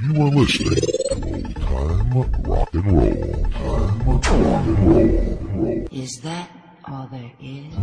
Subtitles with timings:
[0.00, 0.84] You are listening to
[1.26, 3.42] Old Time Rock and Roll.
[3.50, 5.88] Time Rock and Roll.
[5.90, 6.48] Is that
[6.84, 7.74] all there is?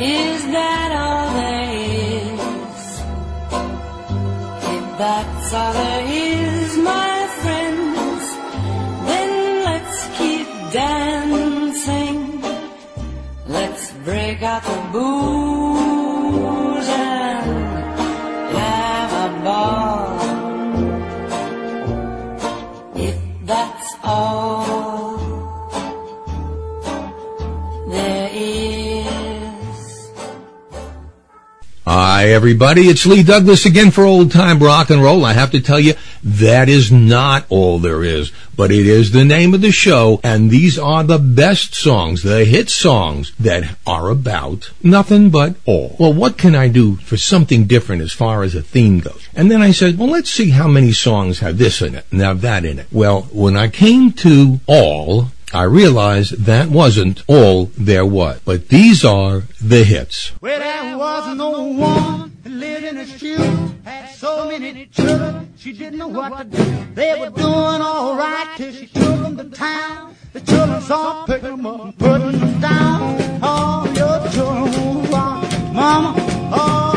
[0.00, 2.82] Is that all there is?
[4.74, 8.24] If that's all there is, my friends,
[9.06, 12.42] then let's keep dancing.
[13.46, 15.61] Let's break out the booze
[32.22, 32.82] Hi, everybody.
[32.82, 35.24] It's Lee Douglas again for Old Time Rock and Roll.
[35.24, 39.24] I have to tell you, that is not all there is, but it is the
[39.24, 44.08] name of the show, and these are the best songs, the hit songs that are
[44.08, 45.96] about nothing but all.
[45.98, 49.28] Well, what can I do for something different as far as a theme goes?
[49.34, 52.20] And then I said, well, let's see how many songs have this in it and
[52.20, 52.86] have that in it.
[52.92, 58.40] Well, when I came to all, I realized that wasn't all there was.
[58.44, 60.32] But these are the hits.
[60.40, 63.36] Well, there was no that lived in a shoe,
[63.84, 66.86] had so many children, she didn't know what to do.
[66.94, 70.16] They were doing all right till she took them to town.
[70.32, 73.42] The children saw, picked them up and put them down.
[73.42, 74.82] All your children
[75.72, 76.14] mama.
[76.52, 76.91] All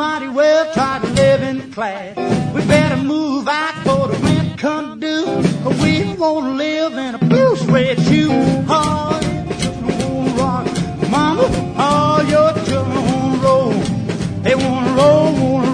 [0.00, 2.16] mighty well try to live in class.
[2.54, 5.26] We better move out for the rent come due,
[5.66, 8.30] or we won't live in a blue suede shoe.
[9.60, 10.66] Children wanna rock,
[11.10, 11.44] mama.
[11.76, 13.72] All your children wanna roll.
[14.44, 15.69] They wanna roll, wanna rock,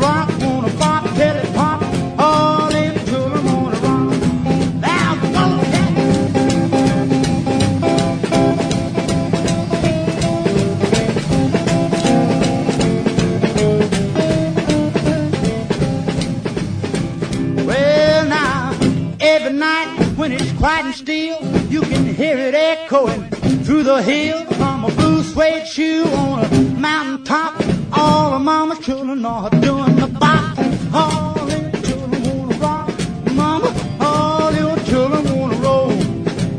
[20.69, 21.39] and still,
[21.69, 23.23] you can hear it echoing
[23.65, 27.55] through the hill from a blue suede shoe on a mountain top.
[27.93, 30.59] All the mama's children are doing the bop.
[30.93, 32.91] All them children wanna rock,
[33.33, 33.73] mama.
[34.01, 35.91] All your children wanna roll.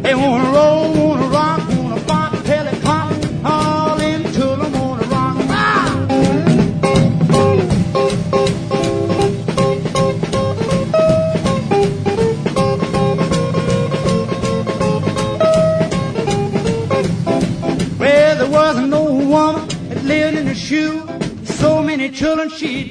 [0.03, 0.96] They wanna roll,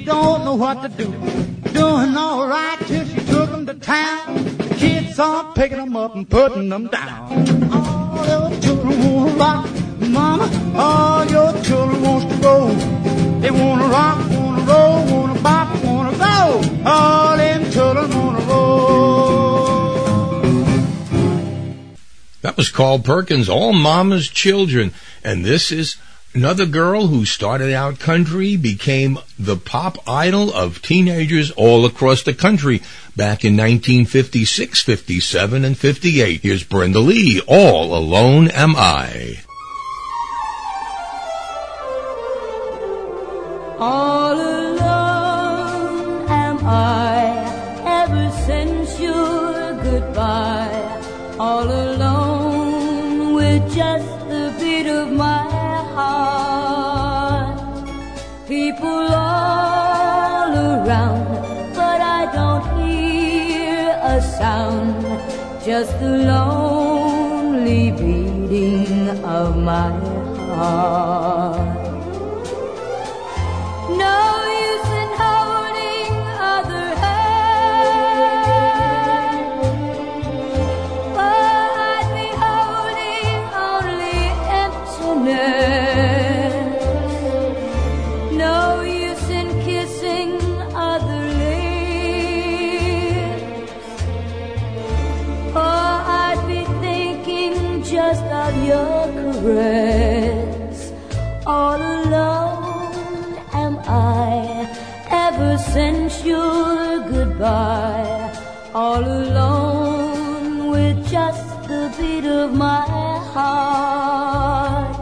[0.07, 1.11] don't know what to do.
[1.73, 4.35] Doing all right till she took them to town.
[4.57, 7.71] The kids are picking them up and putting them down.
[7.73, 9.69] All your children wanna rock,
[9.99, 10.47] mama.
[10.75, 12.73] All your children wants to roll.
[13.41, 16.61] They wanna rock, wanna roll, wanna bop, wanna go.
[16.89, 18.77] All them children wanna roll.
[22.43, 24.93] That was Carl Perkins, All Mama's Children.
[25.21, 25.97] And this is
[26.37, 32.33] another girl who started out country, became the pop idol of teenagers all across the
[32.33, 32.77] country
[33.15, 36.41] back in 1956, 57, and 58.
[36.41, 39.39] Here's Brenda Lee, All Alone Am I.
[43.79, 44.16] All
[65.99, 69.89] the lonely beating of my
[70.55, 71.26] heart.
[113.37, 114.95] Heart.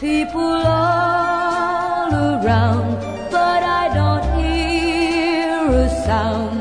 [0.00, 2.90] People all around,
[3.30, 6.60] but I don't hear a sound.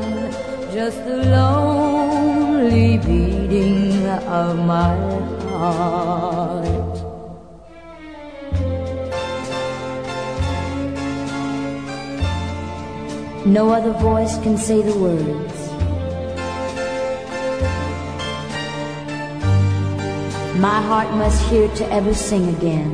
[0.73, 4.05] just the lonely beating
[4.41, 4.93] of my
[5.49, 6.71] heart.
[13.45, 15.50] No other voice can say the words.
[20.61, 22.91] My heart must hear to ever sing again.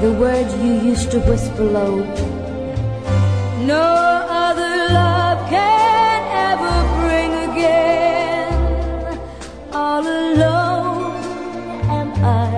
[0.00, 1.98] The words you used to whisper low.
[3.64, 3.86] No
[4.44, 6.20] other love can
[6.50, 8.50] ever bring again.
[9.72, 11.22] All alone
[12.00, 12.50] am I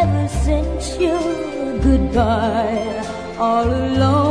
[0.00, 3.04] ever since your goodbye.
[3.38, 4.25] All alone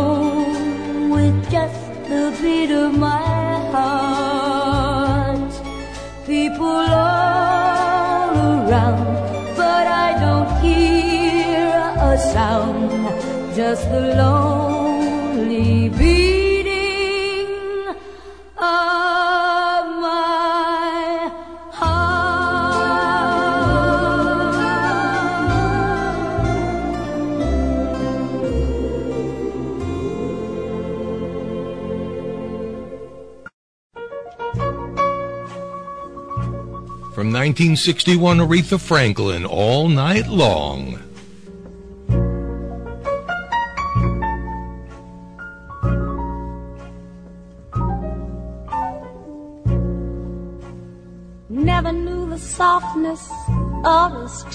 [12.35, 12.91] sound.
[13.55, 17.47] Just the lonely beating
[18.57, 20.31] of my.
[37.15, 41.05] From 1961, Aretha Franklin, All Night Long.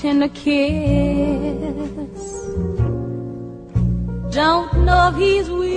[0.01, 0.57] Tender kiss.
[4.31, 5.70] Don't know if he's weak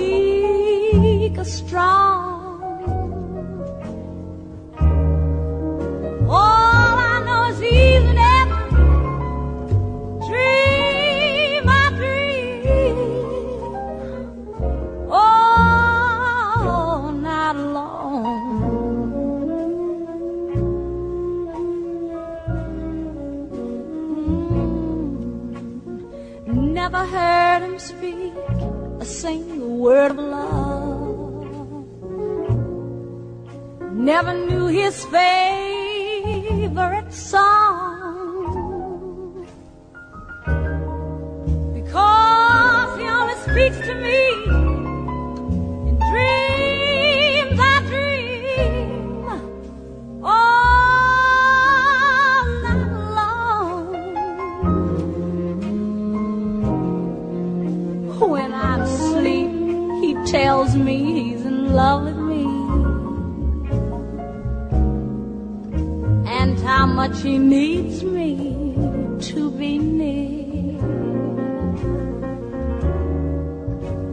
[67.24, 68.74] how much he needs me
[69.20, 70.80] to be near.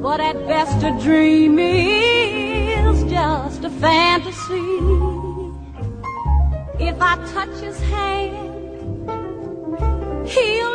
[0.02, 4.80] But at best, a dream is just a fantasy.
[6.80, 9.10] If I touch his hand,
[10.28, 10.71] he'll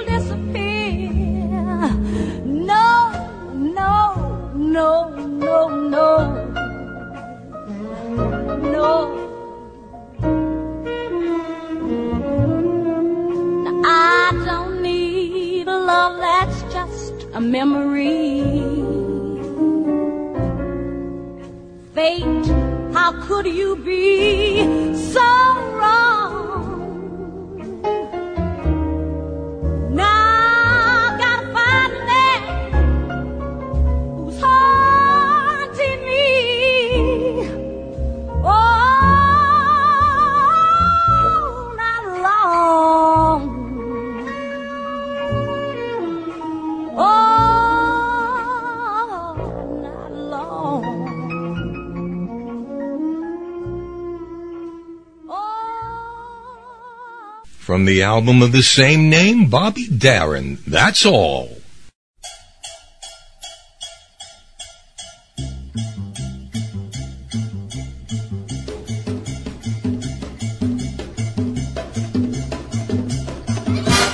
[17.51, 18.43] memory.
[21.95, 22.47] Fate,
[22.93, 24.46] how could you be
[57.87, 61.49] The album of the same name, Bobby Darin, That's All.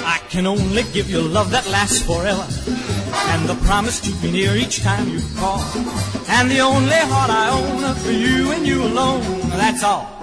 [0.05, 2.47] I can only give you love that lasts forever.
[3.33, 5.63] And the promise to be near each time you call.
[6.29, 9.23] And the only heart I own for you and you alone.
[9.49, 10.21] That's all.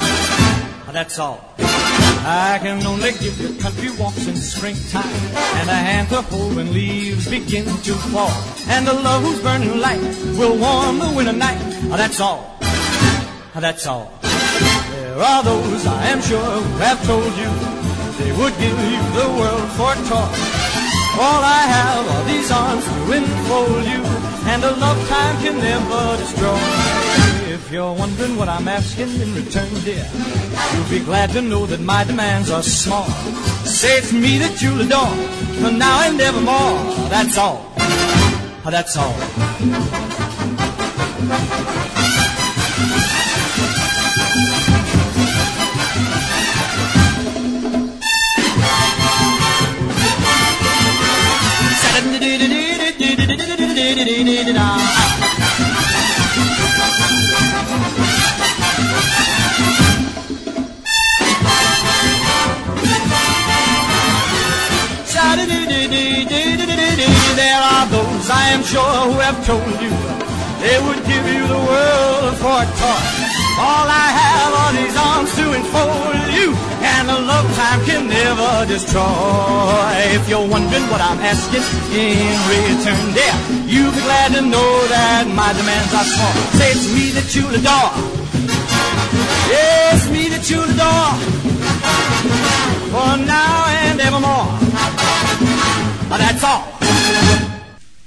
[0.93, 1.55] That's all.
[2.25, 5.05] I can only give you country walks in springtime.
[5.59, 8.31] And a hand to hold when leaves begin to fall.
[8.67, 10.01] And a love whose burning light
[10.37, 11.59] will warm the winter night.
[11.89, 12.57] That's all.
[13.55, 14.11] That's all.
[14.21, 17.51] There are those I am sure who have told you
[18.19, 20.31] they would give you the world for toy.
[21.19, 24.01] All I have are these arms to enfold you,
[24.47, 27.28] and a love time can never destroy.
[27.51, 30.07] If you're wondering what I'm asking in return, dear,
[30.75, 33.09] you'll be glad to know that my demands are small.
[33.65, 35.07] Say it's me that you'll adore,
[35.59, 37.09] for now and evermore.
[37.09, 37.73] That's all.
[38.65, 39.15] That's all.
[68.49, 69.93] I am sure who have told you
[70.57, 73.05] they would give you the world for a toy.
[73.61, 78.65] All I have are these arms to enfold you, and a love time can never
[78.65, 79.05] destroy.
[80.17, 81.61] If you're wondering what I'm asking
[81.93, 83.37] in return, there,
[83.69, 86.33] you'll be glad to know that my demands are small.
[86.57, 87.93] Say it's me that you'll adore.
[89.53, 91.13] Yes, me that you'll adore.
[92.89, 94.49] For now and evermore.
[96.09, 96.78] But that's all.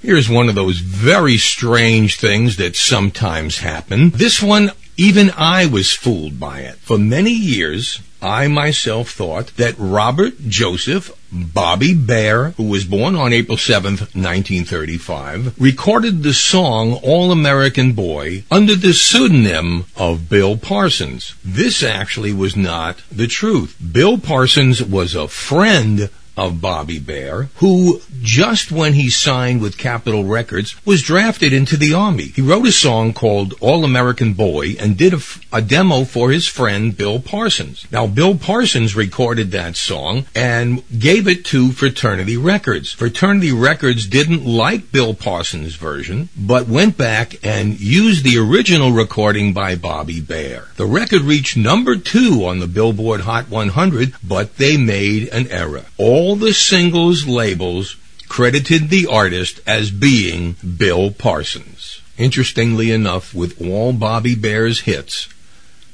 [0.03, 4.11] Here's one of those very strange things that sometimes happen.
[4.11, 6.75] This one, even I was fooled by it.
[6.79, 13.33] For many years, I myself thought that Robert Joseph Bobby Bare, who was born on
[13.33, 21.37] April 7th, 1935, recorded the song All American Boy under the pseudonym of Bill Parsons.
[21.45, 23.77] This actually was not the truth.
[23.93, 30.25] Bill Parsons was a friend of Bobby Bare, who just when he signed with Capitol
[30.25, 32.25] Records was drafted into the Army.
[32.25, 36.31] He wrote a song called All American Boy and did a, f- a demo for
[36.31, 37.87] his friend Bill Parsons.
[37.91, 42.93] Now, Bill Parsons recorded that song and gave it to Fraternity Records.
[42.93, 49.53] Fraternity Records didn't like Bill Parsons' version, but went back and used the original recording
[49.53, 50.69] by Bobby Bare.
[50.77, 55.85] The record reached number two on the Billboard Hot 100, but they made an error.
[55.99, 57.97] All the singles labels
[58.29, 62.01] credited the artist as being Bill Parsons.
[62.17, 65.29] Interestingly enough, with all Bobby Bare's hits,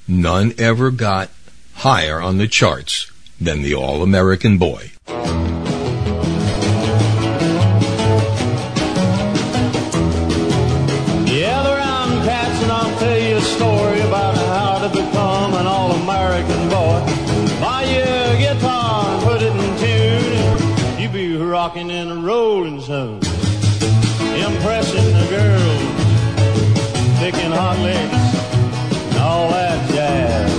[0.07, 1.31] none ever got
[1.77, 4.93] higher on the charts than the All American Boy.
[21.69, 23.17] Rocking and a rolling soon.
[24.41, 25.83] Impressing the girls,
[27.21, 28.15] picking hot licks,
[29.13, 30.51] and all that jazz.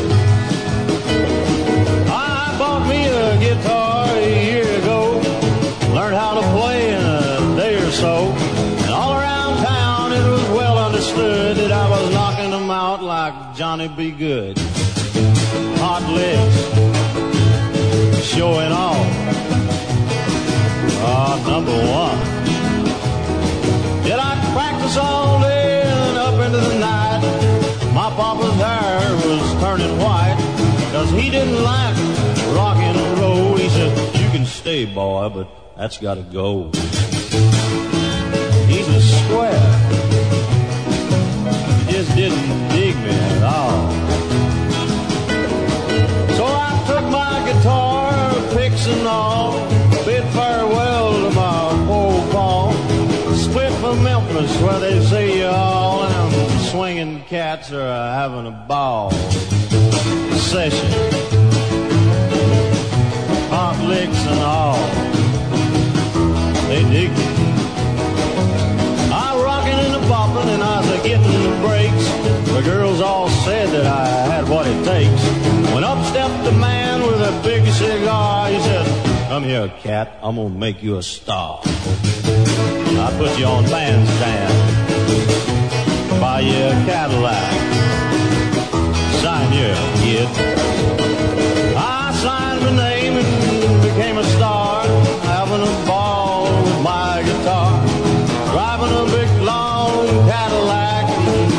[2.12, 5.20] I bought me a guitar a year ago.
[5.96, 8.32] Learned how to play in a day or so.
[8.84, 13.56] And all around town it was well understood that I was knocking them out like
[13.56, 14.12] Johnny B.
[14.12, 14.60] Goode.
[15.82, 16.58] Hot licks,
[18.24, 19.19] showing off.
[21.48, 22.20] Number one.
[24.04, 27.22] Did I practice all day and up into the night?
[27.94, 30.38] My papa's hair was turning white,
[30.92, 31.96] cause he didn't like
[32.56, 33.56] rock and roll.
[33.56, 36.72] He said, you can stay, boy, but that's gotta go.
[38.68, 39.70] He's a square.
[41.86, 43.92] He just didn't dig me at all.
[46.38, 49.69] So I took my guitar, picks and all,
[54.40, 59.12] Memphis where they see you all, and them swinging cats are uh, having a ball.
[60.32, 60.92] Session.
[63.50, 64.80] Hot licks and all.
[66.70, 67.26] They dig me.
[69.12, 72.54] I rockin' and a boppin' and I was getting the breaks.
[72.54, 75.22] The girls all said that I had what it takes.
[75.74, 76.46] When up stepped
[79.30, 81.60] Come here, cat, I'm gonna make you a star.
[81.64, 84.54] I put you on bandstand,
[86.20, 87.54] buy you a Cadillac,
[89.22, 90.28] sign you, kid.
[91.78, 94.88] I signed my name and became a star,
[95.22, 97.86] having a ball with my guitar,
[98.52, 101.06] driving a big long Cadillac,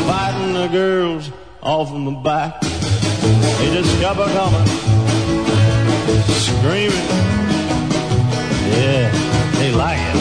[0.03, 1.31] inviting the girls
[1.62, 2.61] off in the back.
[2.62, 4.67] They a coming,
[6.35, 7.40] screaming.
[8.71, 9.11] Yeah,
[9.59, 10.17] they like it.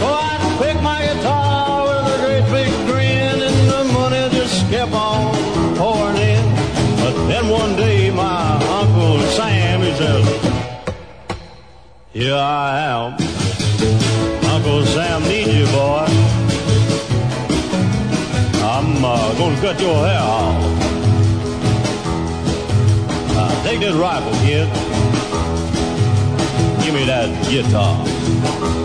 [0.00, 4.92] So I pick my guitar with a great big grin, and the money just kept
[4.92, 5.34] on
[5.76, 6.44] pouring in.
[7.02, 10.26] But then one day my Uncle Sam, he says,
[12.12, 13.12] Here I am.
[14.54, 16.06] Uncle Sam need you, boy.
[18.64, 20.56] I'm uh, gonna cut your hair off.
[23.34, 24.68] Now, take this rifle, kid.
[26.92, 28.81] Gimme that guitar.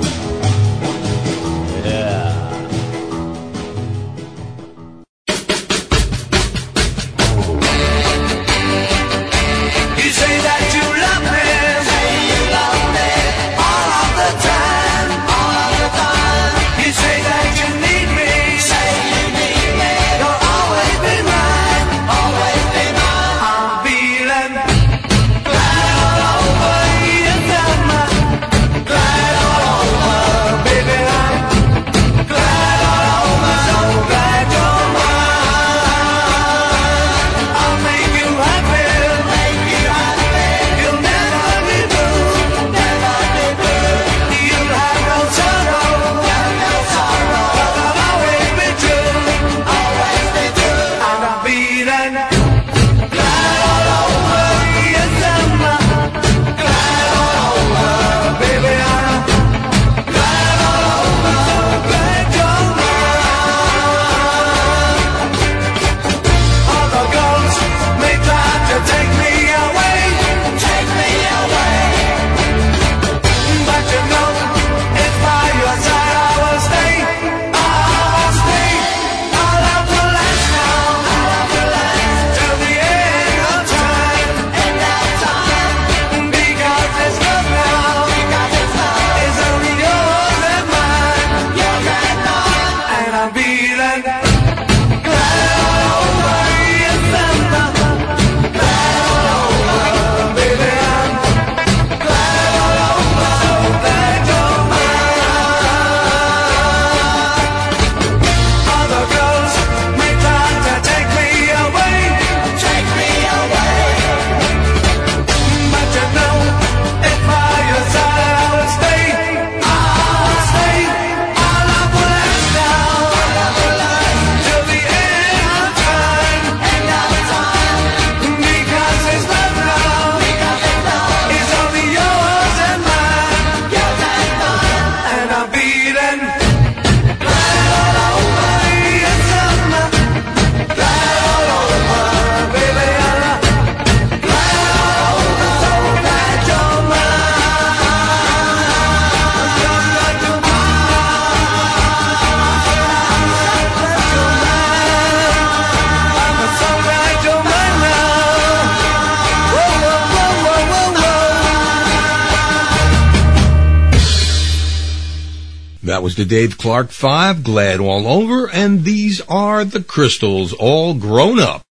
[166.28, 171.67] Dave Clark 5, Glad All Over, and these are the crystals all grown up.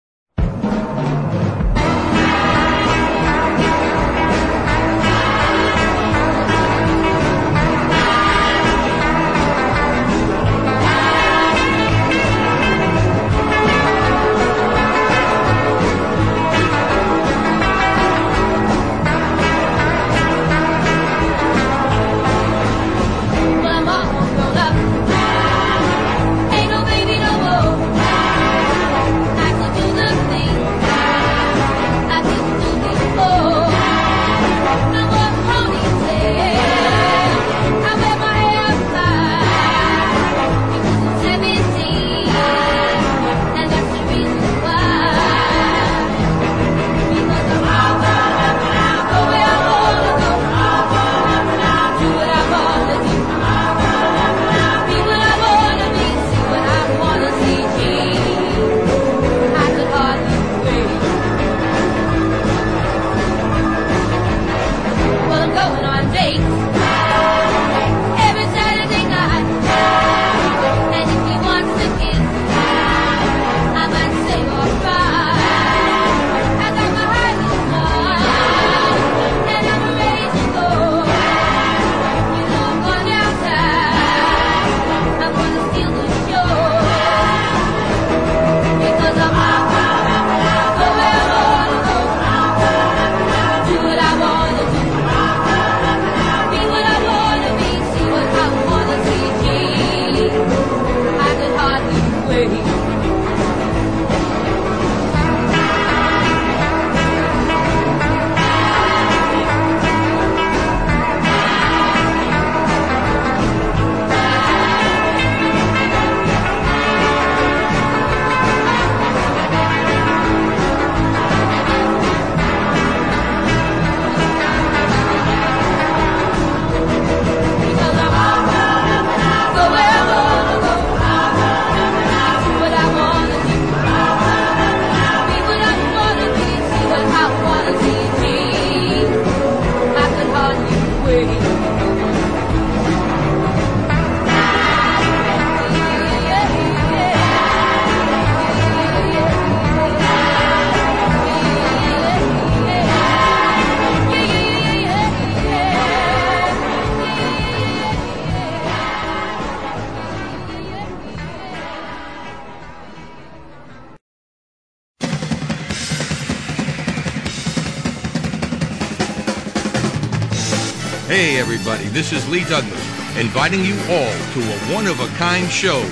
[171.49, 175.89] Everybody, this is Lee Douglas, inviting you all to a one of a kind show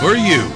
[0.00, 0.50] for you.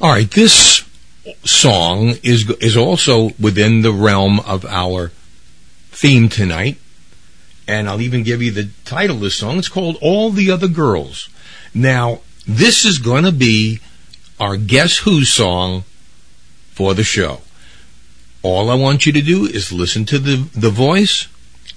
[0.00, 0.84] All right, this
[1.44, 5.12] song is is also within the realm of our
[5.92, 6.78] theme tonight,
[7.68, 9.58] and I'll even give you the title of the song.
[9.58, 11.28] It's called "All the Other Girls."
[11.72, 13.78] Now, this is going to be
[14.40, 15.84] our Guess Who song
[16.72, 17.42] for the show.
[18.42, 21.28] All I want you to do is listen to the the voice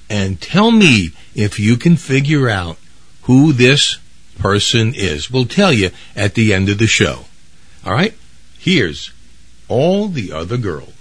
[0.09, 2.77] and tell me if you can figure out
[3.21, 3.99] who this
[4.37, 5.31] person is.
[5.31, 7.25] We'll tell you at the end of the show.
[7.85, 8.13] All right?
[8.57, 9.11] Here's
[9.67, 10.96] all the other girls.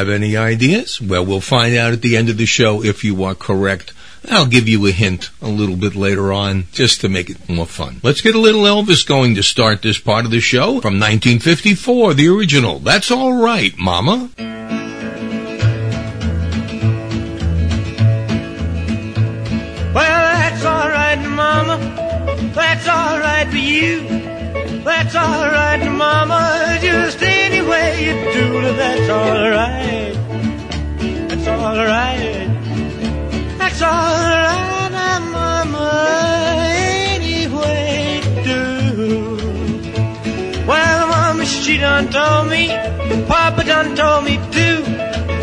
[0.00, 0.98] Have any ideas?
[0.98, 3.92] Well, we'll find out at the end of the show if you are correct.
[4.30, 7.66] I'll give you a hint a little bit later on just to make it more
[7.66, 8.00] fun.
[8.02, 12.14] Let's get a little Elvis going to start this part of the show from 1954,
[12.14, 12.78] the original.
[12.78, 14.30] That's all right, Mama.
[19.92, 21.76] Well, that's alright, Mama.
[22.54, 24.00] That's alright for you.
[24.82, 26.69] That's alright, Mama.
[28.00, 30.14] You do that's alright.
[31.28, 32.48] That's alright.
[33.58, 35.88] That's alright, Mama.
[37.14, 38.64] Any way you do.
[40.66, 42.68] Well, Mama, she done told me.
[43.28, 44.82] Papa done told me too.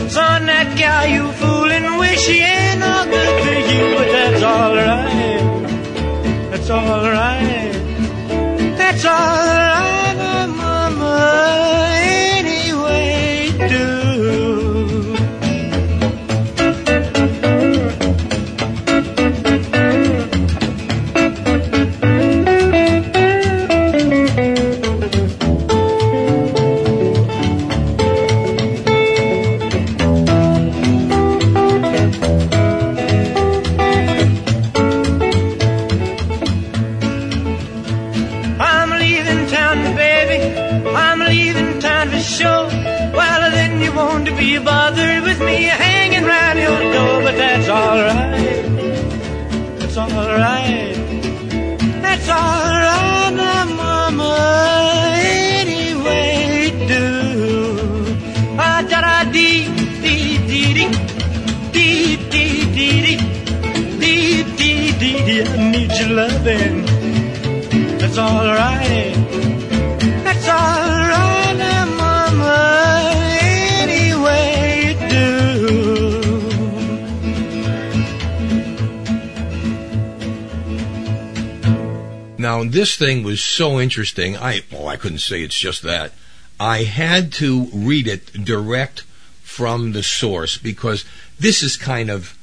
[0.09, 5.45] Son, that gal you foolin' wish she ain't no good to you, but that's alright.
[6.51, 7.73] That's alright.
[8.79, 9.96] That's alright.
[82.57, 84.35] Now, this thing was so interesting.
[84.35, 86.11] I, well, I couldn't say it's just that.
[86.59, 89.01] I had to read it direct
[89.43, 91.05] from the source because
[91.39, 92.35] this is kind of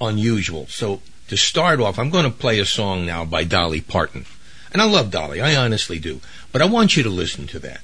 [0.00, 0.66] unusual.
[0.66, 4.26] So, to start off, I'm going to play a song now by Dolly Parton.
[4.72, 6.20] And I love Dolly, I honestly do.
[6.50, 7.80] But I want you to listen to that.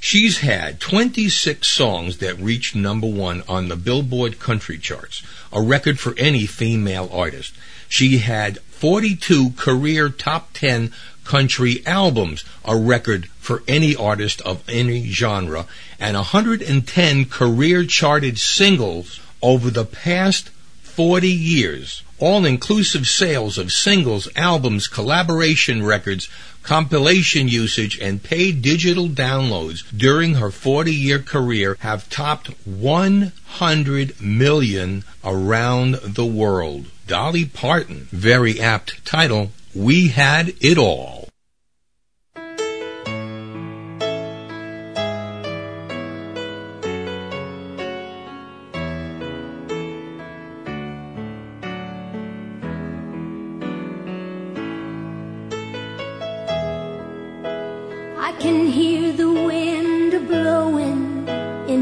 [0.00, 6.00] She's had 26 songs that reached number one on the Billboard country charts, a record
[6.00, 7.52] for any female artist.
[7.90, 10.90] She had 42 career top 10
[11.30, 15.64] country albums, a record for any artist of any genre,
[16.00, 20.48] and 110 career charted singles over the past
[20.82, 22.02] 40 years.
[22.18, 26.28] All inclusive sales of singles, albums, collaboration records,
[26.64, 35.04] compilation usage, and paid digital downloads during her 40 year career have topped 100 million
[35.22, 36.86] around the world.
[37.06, 41.19] Dolly Parton, very apt title, We Had It All.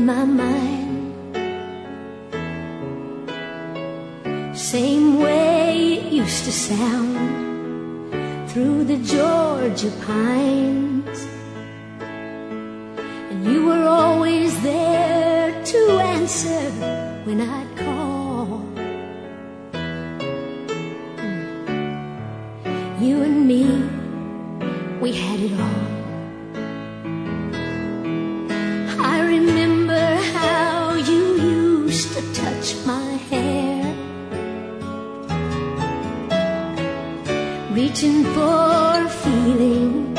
[0.09, 1.37] My mind.
[4.57, 7.19] Same way it used to sound
[8.51, 11.19] through the Georgia pines.
[13.31, 15.79] And you were always there to
[16.17, 16.63] answer
[17.27, 18.47] when I'd call.
[21.19, 21.43] Hmm.
[23.05, 23.63] You and me,
[25.03, 25.98] we had it all.
[32.19, 33.95] To touch my hair,
[37.71, 40.15] reaching for a feeling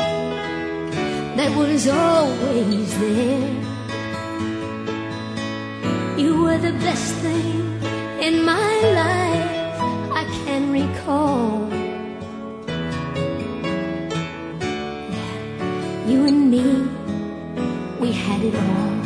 [1.36, 3.54] that was always there.
[6.16, 7.60] You were the best thing
[8.26, 9.76] in my life
[10.20, 11.68] I can recall.
[16.10, 16.64] You and me
[18.00, 18.99] we had it all.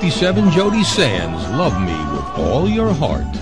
[0.00, 3.37] 1957, Jodie Sands, Love Me with All Your Heart.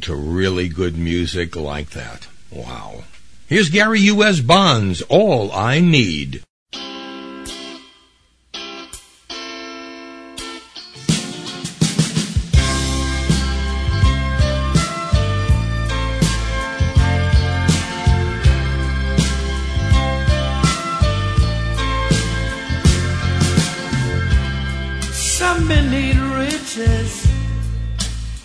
[0.00, 2.28] to really good music like that.
[2.50, 3.04] Wow.
[3.46, 4.40] Here's Gary U.S.
[4.40, 6.42] Bonds, All I Need.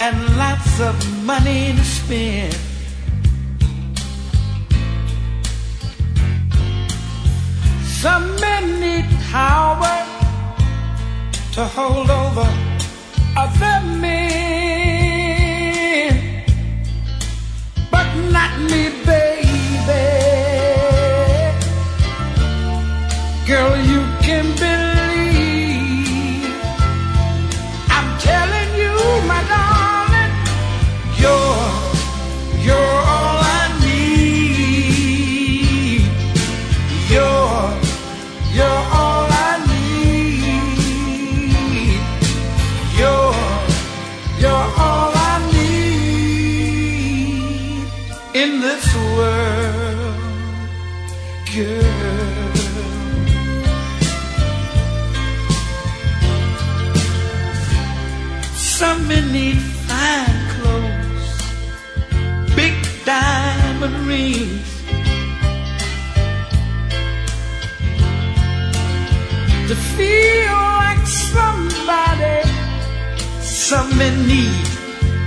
[0.05, 2.53] and lots of money to spend.
[8.01, 9.95] Some men need power
[11.53, 12.49] to hold over
[13.37, 14.62] other men.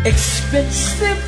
[0.06, 1.25] expensive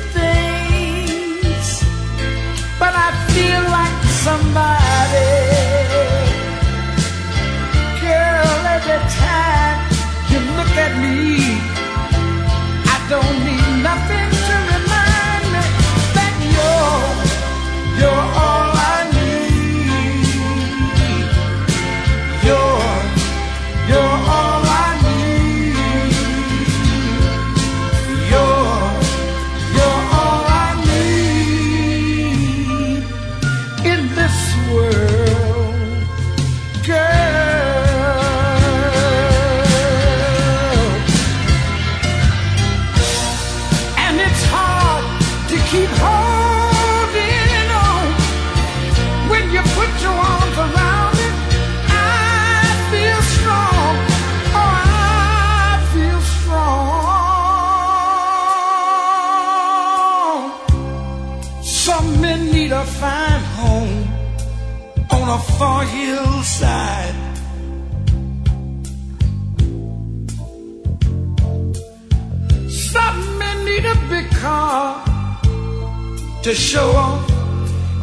[76.49, 77.29] to show off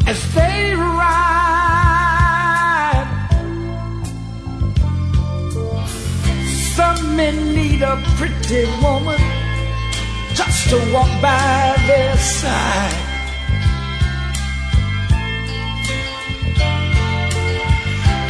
[0.06, 1.08] as they arrive.
[6.76, 9.20] Some men need a pretty woman
[10.34, 13.02] just to walk by their side.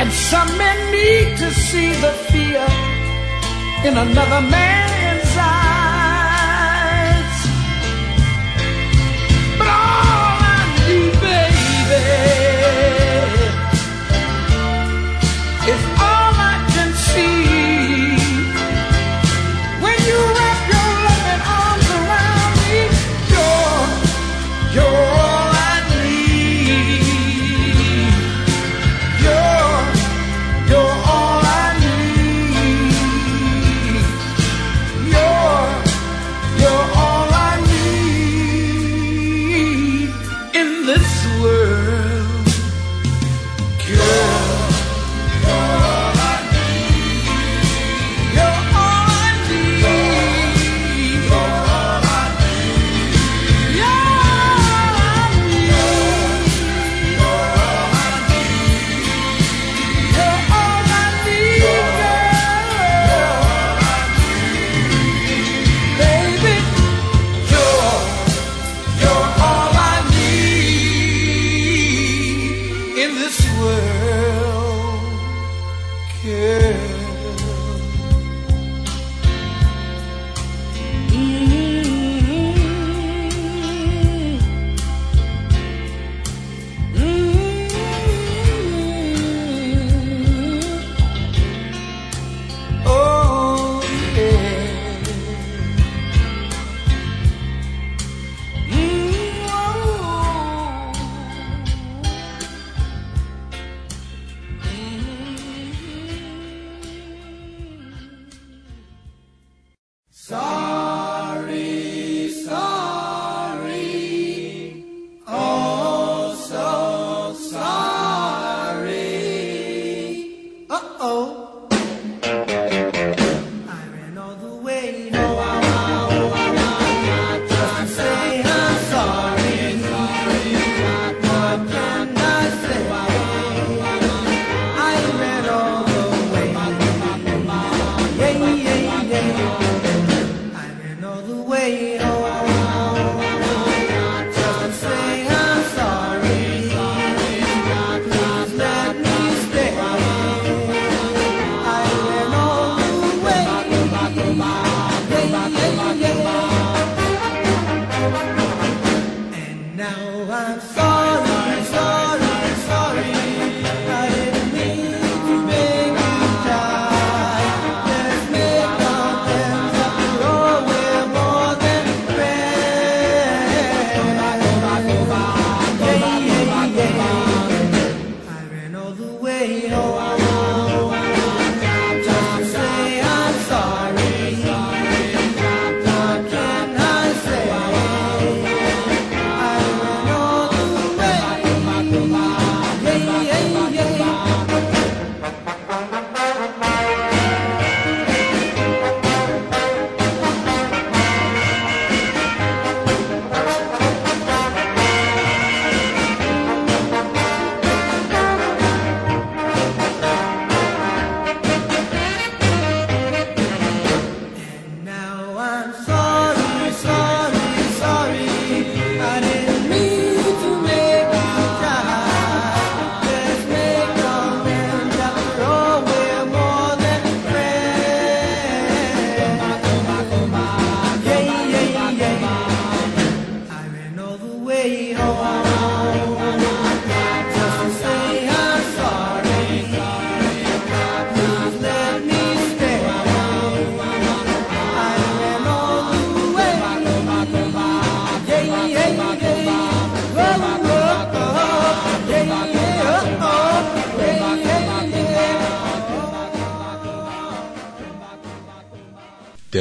[0.01, 2.67] And some men need to see the fear
[3.85, 4.86] in another man.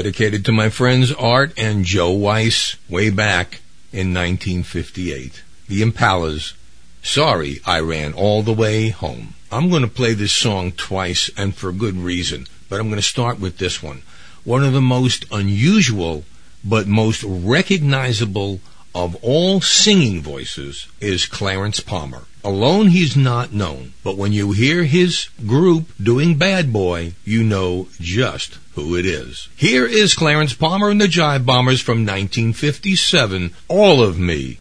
[0.06, 5.42] dedicated to my friends Art and Joe Weiss way back in 1958.
[5.68, 6.54] The Impalas.
[7.02, 9.34] Sorry I ran all the way home.
[9.52, 13.14] I'm going to play this song twice and for good reason, but I'm going to
[13.16, 14.04] start with this one.
[14.44, 16.24] One of the most unusual
[16.64, 18.60] but most recognizable
[18.96, 22.24] of all singing voices is Clarence Palmer.
[22.46, 27.90] Alone, he's not known, but when you hear his group doing Bad Boy, you know
[28.00, 29.50] just who it is.
[29.58, 34.60] Here is Clarence Palmer and the Jive Bombers from 1957, All of Me.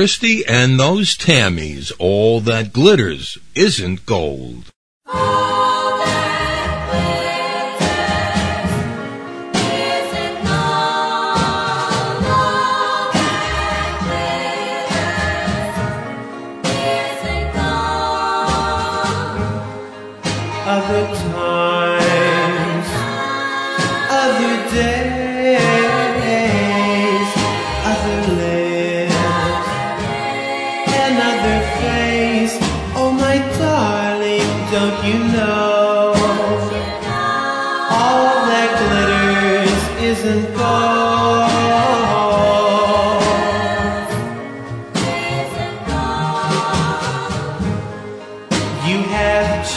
[0.00, 1.92] Christie and those Tammys.
[1.98, 4.69] All that glitters isn't gold.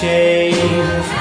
[0.03, 1.12] Have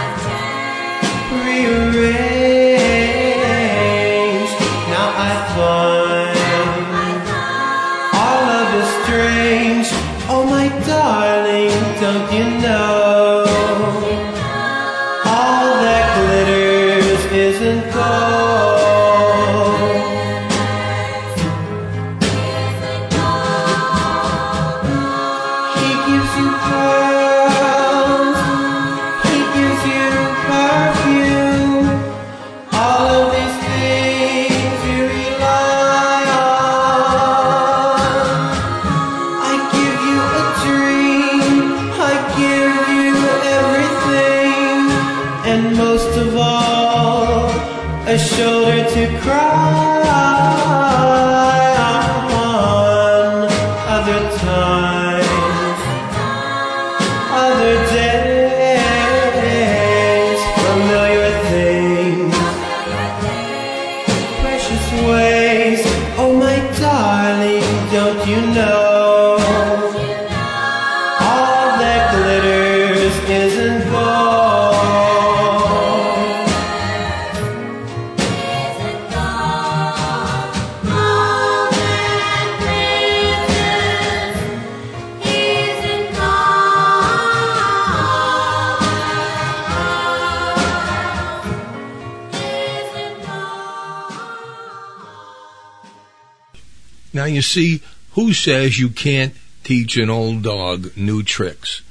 [98.43, 99.34] says you can't
[99.64, 101.82] teach an old dog new tricks?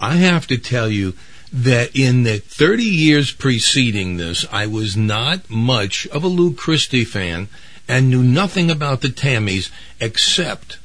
[0.00, 1.14] I have to tell you
[1.52, 7.04] that in the 30 years preceding this, I was not much of a Lou Christie
[7.04, 7.48] fan
[7.88, 10.78] and knew nothing about the Tammys except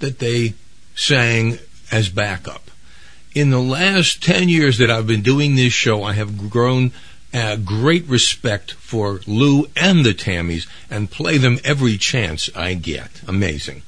[0.00, 0.54] that they
[0.94, 1.58] sang
[1.90, 2.70] as backup.
[3.34, 6.92] In the last 10 years that I've been doing this show, I have grown
[7.32, 13.10] a great respect for Lou and the Tammys and play them every chance I get.
[13.26, 13.82] Amazing.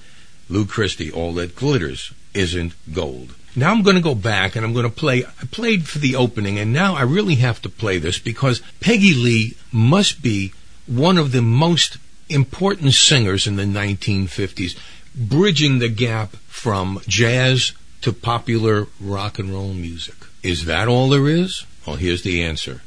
[0.51, 3.35] Lou Christie, all that glitters isn't gold.
[3.57, 5.25] Now I'm going to go back and I'm going to play.
[5.25, 9.15] I played for the opening and now I really have to play this because Peggy
[9.15, 10.53] Lee must be
[10.87, 11.99] one of the most
[12.29, 14.77] important singers in the 1950s,
[15.15, 17.73] bridging the gap from jazz
[18.03, 20.15] to popular rock and roll music.
[20.43, 21.65] Is that all there is?
[21.87, 22.83] Well, here's the answer.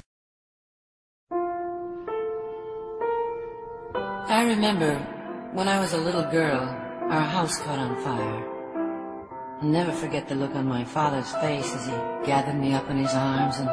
[4.26, 4.96] I remember
[5.54, 6.83] when I was a little girl,
[7.14, 8.42] our house caught on fire.
[9.62, 11.94] I'll never forget the look on my father's face as he
[12.26, 13.70] gathered me up in his arms and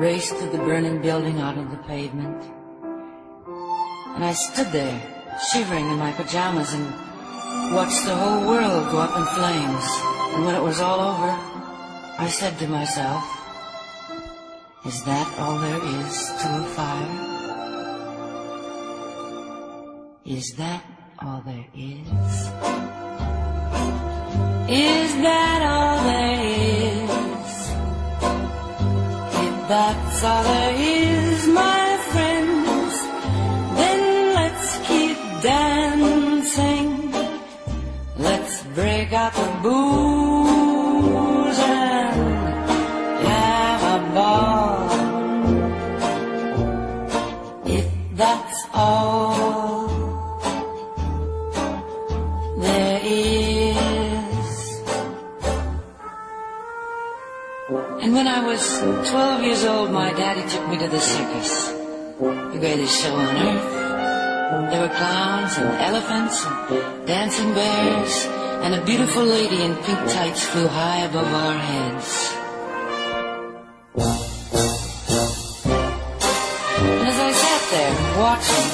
[0.00, 2.42] raced through the burning building out on the pavement.
[4.16, 5.00] And I stood there,
[5.52, 6.86] shivering in my pajamas and
[7.72, 9.86] watched the whole world go up in flames.
[10.34, 11.32] And when it was all over,
[12.18, 13.22] I said to myself,
[14.84, 17.14] is that all there is to a fire?
[20.24, 22.32] Is that all there is?
[24.68, 26.42] Is that all there
[27.04, 27.56] is?
[29.44, 32.94] If that's all there is, my friends,
[33.78, 37.12] then let's keep dancing.
[38.18, 40.25] Let's break out the booze
[57.68, 58.62] And when I was
[59.10, 61.66] 12 years old, my daddy took me to the circus,
[62.20, 64.70] the greatest show on earth.
[64.70, 68.26] There were clowns and elephants and dancing bears,
[68.62, 72.30] and a beautiful lady in pink tights flew high above our heads.
[76.86, 78.68] And as I sat there watching,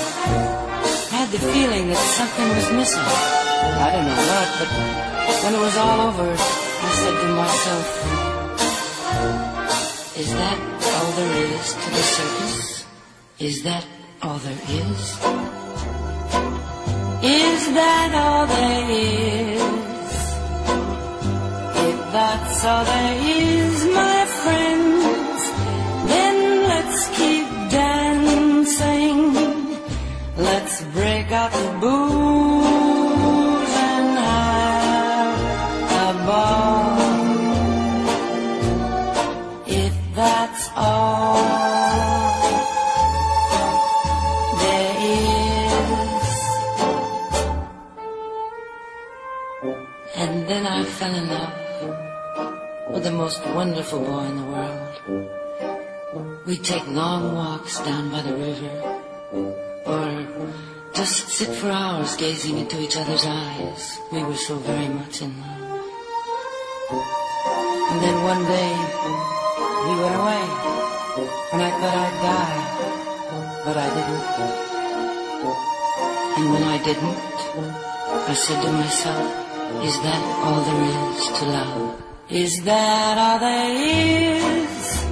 [0.84, 3.00] I had the feeling that something was missing.
[3.00, 4.68] I don't know what, but
[5.44, 8.31] when it was all over, I said to myself,
[10.16, 10.58] is that
[10.94, 12.86] all there is to the circus?
[13.38, 13.84] Is that
[14.22, 15.00] all there is?
[17.24, 19.62] Is that all there is?
[21.88, 25.40] If that's all there is, my friends,
[26.12, 26.36] then
[26.68, 29.18] let's keep dancing.
[30.36, 32.51] Let's break out the booze
[53.22, 54.94] most wonderful boy in the world.
[56.44, 58.74] We'd take long walks down by the river,
[59.86, 60.08] or
[60.92, 64.00] just sit for hours gazing into each other's eyes.
[64.10, 65.62] We were so very much in love.
[67.90, 68.72] And then one day,
[69.86, 70.44] he went away,
[71.52, 72.60] and I thought I'd die,
[73.64, 74.26] but I didn't.
[76.38, 77.22] And when I didn't,
[78.32, 79.26] I said to myself,
[79.88, 80.82] is that all there
[81.14, 82.11] is to love?
[82.30, 85.02] Is that all there is?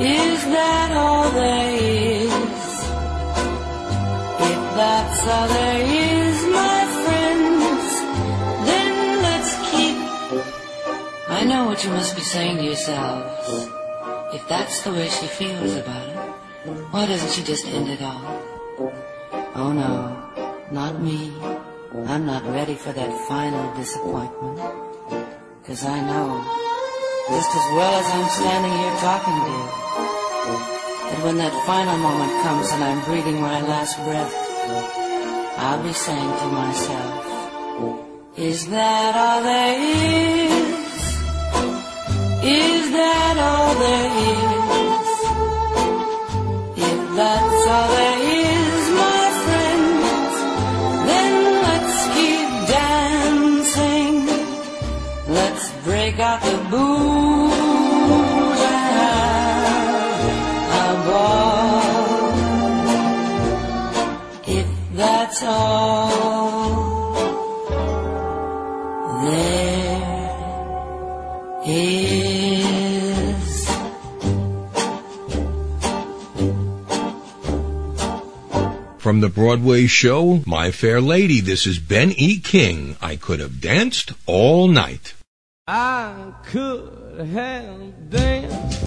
[0.00, 2.32] Is that all there is?
[4.40, 7.90] If that's all there is, my friends,
[8.68, 9.96] then let's keep.
[11.28, 13.68] I know what you must be saying to yourselves.
[14.34, 16.16] If that's the way she feels about it,
[16.92, 18.42] why doesn't she just end it all?
[19.56, 20.14] Oh no,
[20.70, 21.32] not me.
[22.06, 24.88] I'm not ready for that final disappointment.
[25.68, 26.40] Cause I know,
[27.28, 29.68] just as well as I'm standing here talking to you,
[31.12, 34.32] that when that final moment comes and I'm breathing my last breath,
[35.58, 37.28] I'll be saying to myself,
[38.38, 40.52] is that all there is?
[42.48, 45.08] Is that all there is?
[46.80, 48.27] If that's all there is,
[55.88, 60.20] break out the booze and have
[60.84, 62.28] a ball.
[64.46, 66.10] If that's all
[69.24, 70.02] there
[71.64, 72.28] is.
[78.98, 82.40] From the Broadway show, My Fair Lady, this is Ben E.
[82.40, 82.98] King.
[83.00, 85.14] I could have danced all night.
[85.70, 88.84] I could have danced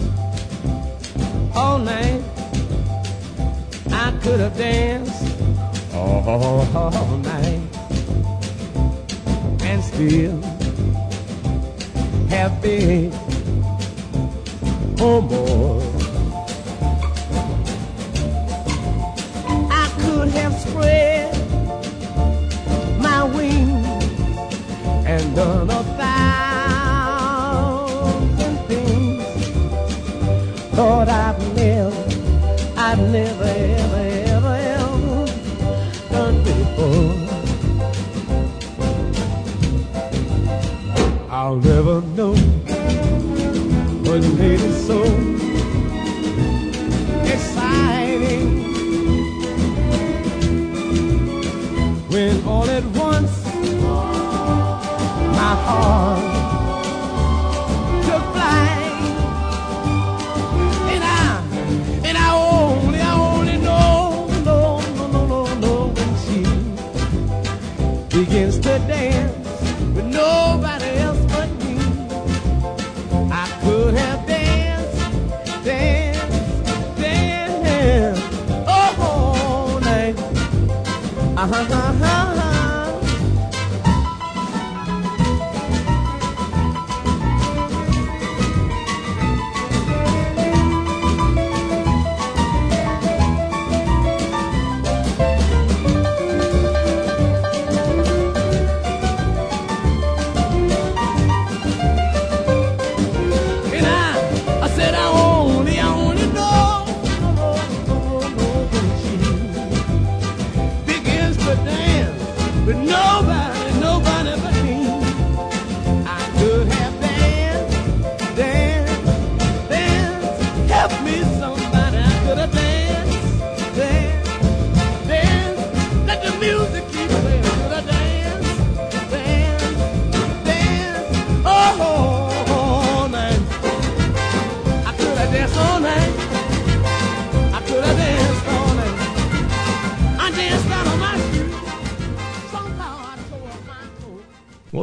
[1.53, 2.23] all night.
[3.91, 5.39] I could have danced
[5.93, 7.61] all night
[9.61, 10.41] and still
[12.29, 13.11] have been
[14.97, 15.83] more.
[19.69, 21.31] I could have spread
[22.99, 23.85] my wings
[25.05, 26.00] and done a
[33.11, 33.50] never,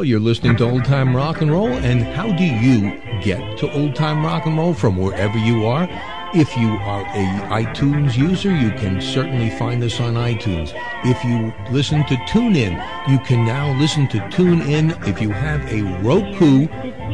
[0.09, 3.95] you're listening to Old Time Rock and Roll, and how do you get to Old
[3.95, 5.87] Time Rock and Roll from wherever you are?
[6.35, 10.73] If you are a iTunes user, you can certainly find us on iTunes.
[11.05, 15.07] If you listen to TuneIn, you can now listen to TuneIn.
[15.07, 16.69] If you have a Roku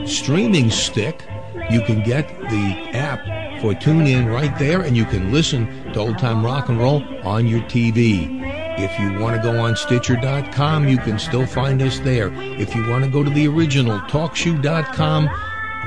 [0.07, 1.25] streaming stick,
[1.71, 3.25] you can get the app
[3.61, 7.49] for TuneIn right there, and you can listen to Old Time Rock and Roll on
[7.49, 8.34] your TV.
[8.77, 12.31] If you want to go on Stitcher.com, you can still find us there.
[12.35, 15.27] If you want to go to the original, TalkShoe.com,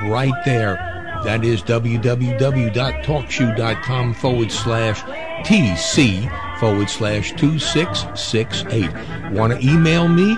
[0.09, 0.75] right there.
[1.23, 5.01] That is www.talkshoe.com forward slash
[5.43, 9.33] TC forward slash 2668.
[9.33, 10.37] Want to email me?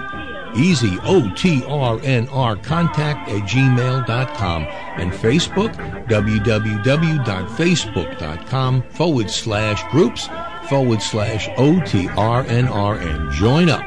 [0.56, 4.64] Easy, O-T-R-N-R, contact at gmail.com.
[4.64, 5.76] And Facebook,
[6.08, 10.28] www.facebook.com forward slash groups
[10.70, 13.84] forward slash OTRNR and join up.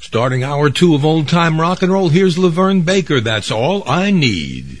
[0.00, 3.20] Starting hour two of old time rock and roll, here's LaVern Baker.
[3.20, 4.75] That's all I need.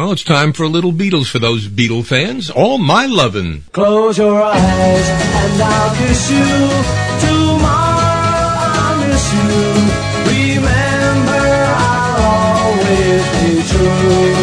[0.00, 2.48] Well, it's time for a little Beatles for those Beatle fans.
[2.48, 3.64] All my lovin'.
[3.72, 6.48] Close your eyes and I'll kiss you.
[7.20, 8.08] Tomorrow
[8.80, 9.44] I'll miss you.
[10.24, 11.44] Remember,
[11.92, 14.40] I'll always be true.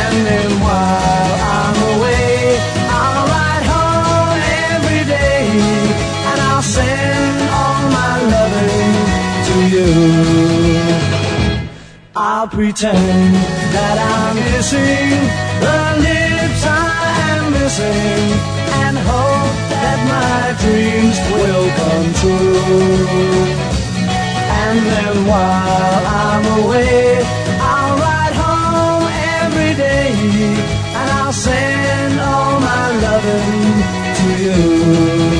[0.00, 2.56] And then while I'm away,
[2.88, 4.40] I'll ride home
[4.72, 5.44] every day.
[6.30, 8.96] And I'll send all my loving
[9.44, 9.92] to you.
[12.16, 15.18] I'll pretend that I'm missing
[15.64, 17.02] the lips I
[17.34, 18.22] am missing
[18.82, 23.34] and hope that my dreams will come true.
[24.62, 27.18] And then while I'm away,
[27.72, 29.06] I'll ride home
[29.42, 30.10] every day
[30.98, 33.74] and I'll send all my loving
[34.18, 35.33] to you.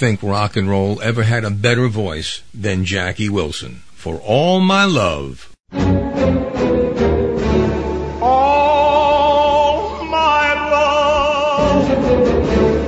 [0.00, 3.82] Think rock and roll ever had a better voice than Jackie Wilson.
[3.92, 5.52] For all my love.
[8.22, 11.86] All my love,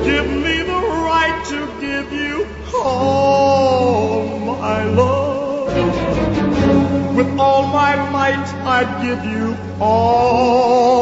[0.05, 2.47] give me the right to give you
[2.83, 5.69] all my love.
[7.15, 11.02] With all my might, I'd give you all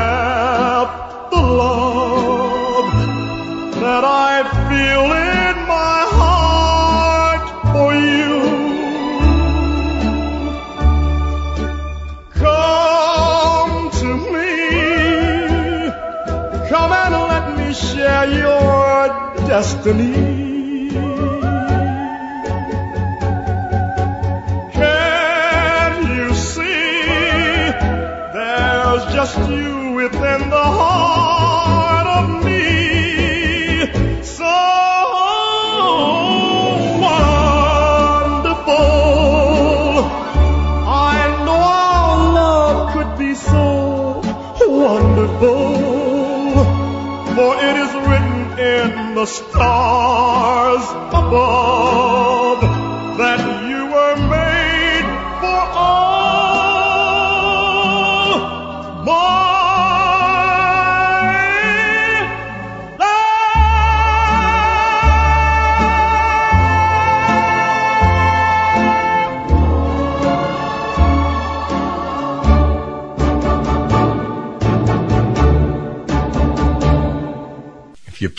[19.51, 20.30] destiny.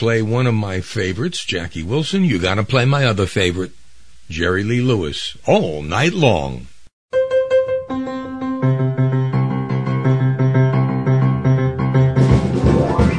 [0.03, 3.71] Play one of my favorites, Jackie Wilson, you gotta play my other favorite,
[4.29, 6.67] Jerry Lee Lewis, all night long.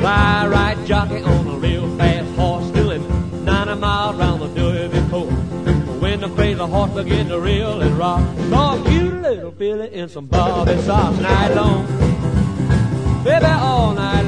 [0.01, 5.31] Fly right jockey on a real fast horse doing 90 miles round the Derby course.
[6.01, 8.19] When the crazy horse begin to reel and rock,
[8.49, 11.85] saw a cute little filly in some bobby socks night long.
[13.23, 14.22] Baby, all night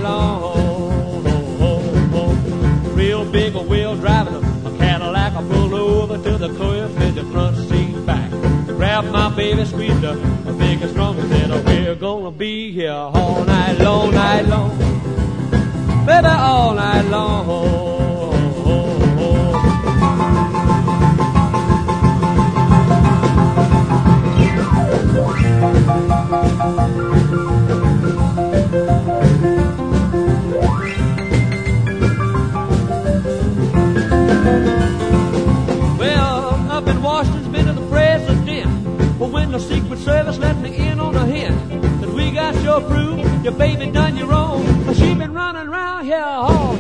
[6.48, 8.30] the in the front seat back.
[8.68, 10.18] Grabbed my baby, squeezed her,
[10.48, 14.96] a big and strong, said, oh, we're gonna be here all night long, night long
[16.06, 17.95] baby, all night long.
[39.58, 41.58] The Secret Service let me in on a hint
[42.02, 44.66] that we got your proof, your baby done you wrong.
[44.86, 46.75] But She been running around here all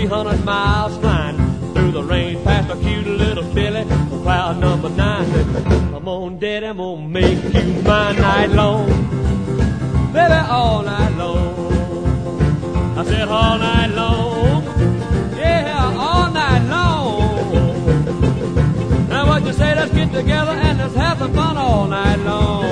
[0.00, 1.36] 300 miles flying
[1.74, 3.84] through the rain past a cute little filly
[4.22, 5.30] cloud number nine.
[5.92, 8.88] Come on, daddy, I'm gonna make you mine night long,
[10.14, 12.96] baby, all night long.
[12.96, 14.64] I said all night long,
[15.36, 17.88] yeah, all night long.
[19.10, 19.74] Now what you say?
[19.74, 22.69] Let's get together and let's have some fun all night long.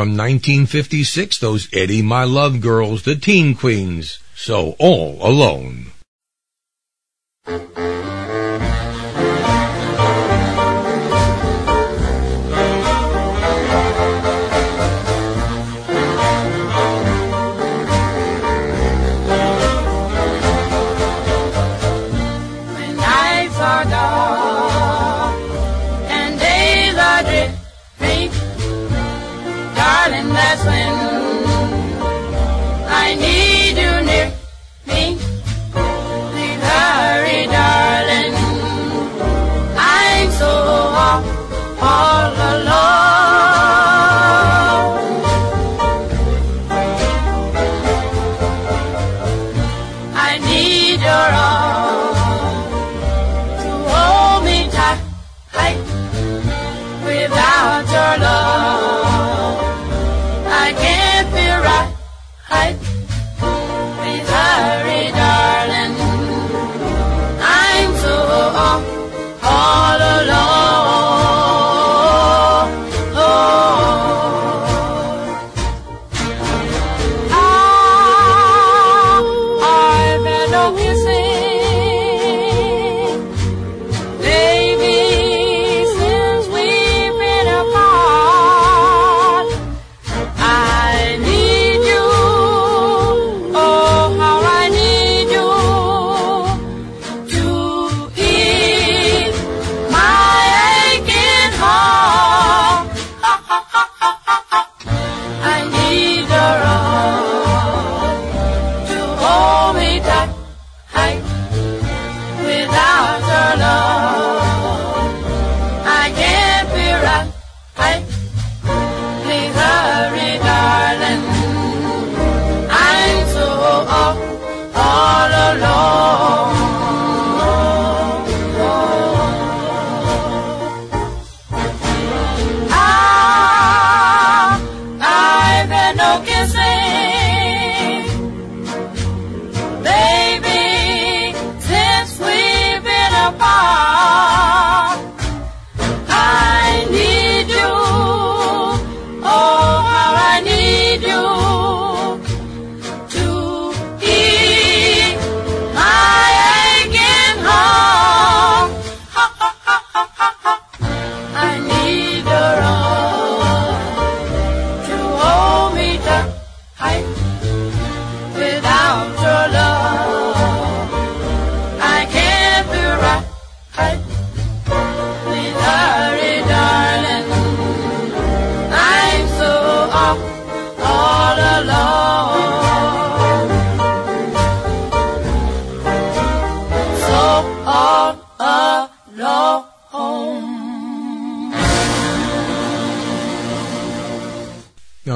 [0.00, 4.18] From 1956, those Eddie My Love Girls, the Teen Queens.
[4.34, 5.79] So all alone.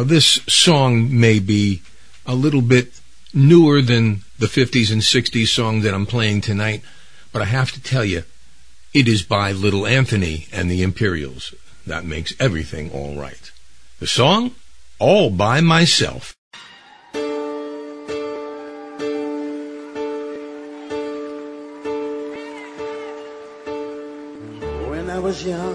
[0.04, 1.82] This song may be
[2.26, 3.00] a little bit
[3.32, 6.82] newer than the 50s and 60s song that I'm playing tonight,
[7.32, 8.22] but I have to tell you,
[8.92, 11.52] it is by Little Anthony and the Imperials.
[11.86, 13.50] That makes everything all right.
[13.98, 14.52] The song?
[14.98, 16.36] All by Myself.
[24.88, 25.73] When I was young,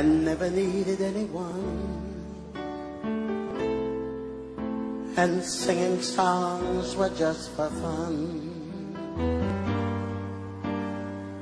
[0.00, 2.54] I never needed anyone.
[5.18, 8.40] And singing songs were just for fun.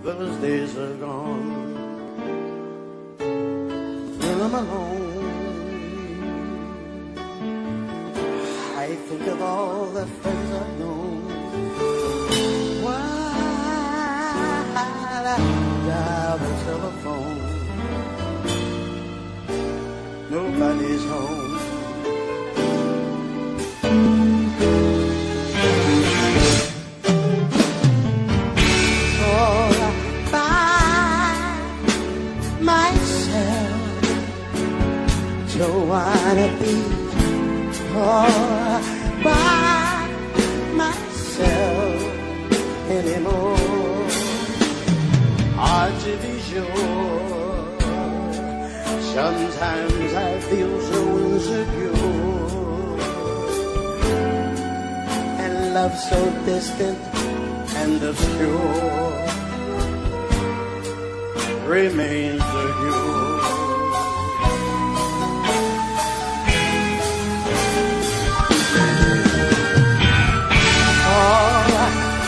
[0.03, 1.75] Those days are gone.
[4.19, 5.19] When I'm alone,
[8.77, 11.23] I think of all the friends I've known.
[12.83, 13.39] While
[14.77, 15.37] I
[15.87, 17.48] dial the telephone,
[20.31, 21.59] nobody's home.
[29.25, 29.73] All
[30.33, 30.45] by
[32.61, 33.81] myself,
[35.59, 36.75] don't wanna be
[37.97, 38.83] all
[39.25, 40.09] by
[40.75, 42.03] myself
[42.91, 43.57] anymore.
[45.57, 47.28] Hard to be sure.
[49.19, 51.97] Sometimes I feel so insecure.
[55.43, 56.99] And love so distant
[57.81, 58.01] and
[58.37, 58.79] pure
[61.67, 62.43] remains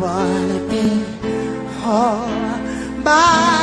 [0.00, 1.04] Wanna be
[1.84, 2.28] all
[3.04, 3.61] by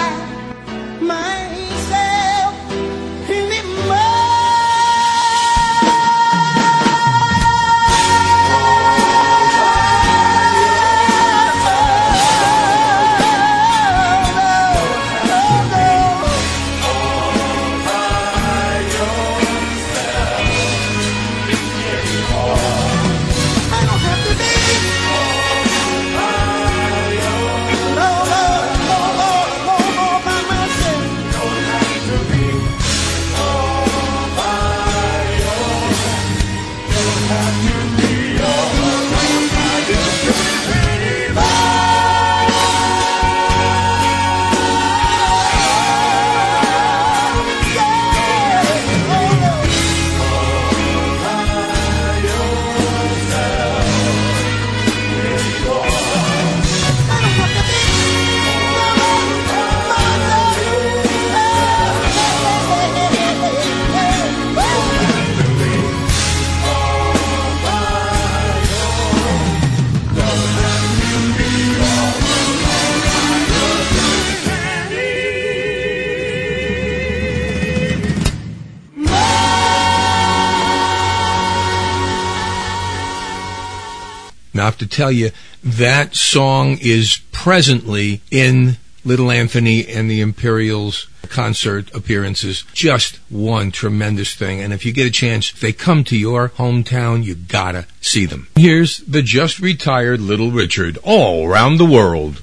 [84.70, 85.32] have to tell you,
[85.64, 92.66] that song is presently in Little Anthony and the Imperials concert appearances.
[92.74, 94.62] Just one tremendous thing.
[94.62, 98.28] And if you get a chance, if they come to your hometown, you gotta see
[98.28, 98.48] them.
[98.56, 102.42] Here's the just retired Little Richard all around the world.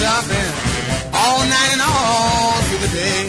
[0.00, 0.50] Jumping
[1.12, 3.22] all night and all through the day.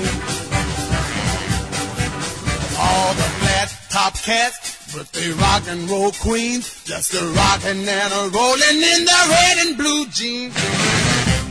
[2.80, 8.11] All the flat top cats but they rock and roll queens, just a rockin' and
[8.11, 10.56] a rollin' in the red and blue jeans.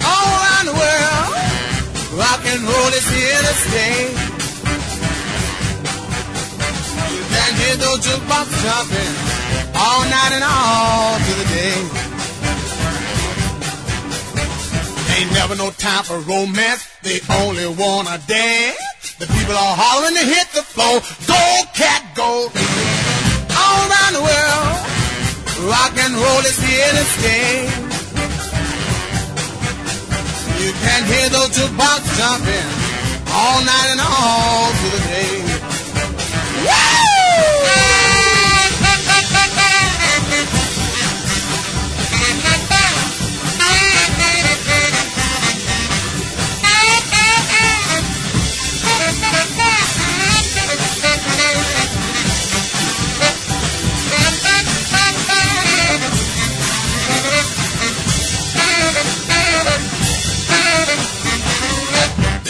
[0.05, 1.33] All around the world,
[2.21, 3.97] rock and roll is here to stay.
[7.17, 9.13] You can hear those jukebox jumping
[9.75, 12.20] all night and all through the day.
[15.17, 18.77] Ain't never no time for romance, they only wanna dance.
[19.19, 21.43] The people are hollering to hit the floor, go
[21.75, 22.49] cat go.
[23.53, 24.79] All around the world,
[25.69, 27.69] rock and roll is here to stay.
[30.63, 32.69] You can hear those jukebox jumping
[33.33, 35.41] all night and all through the day.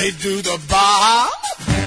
[0.00, 1.28] They do the bar,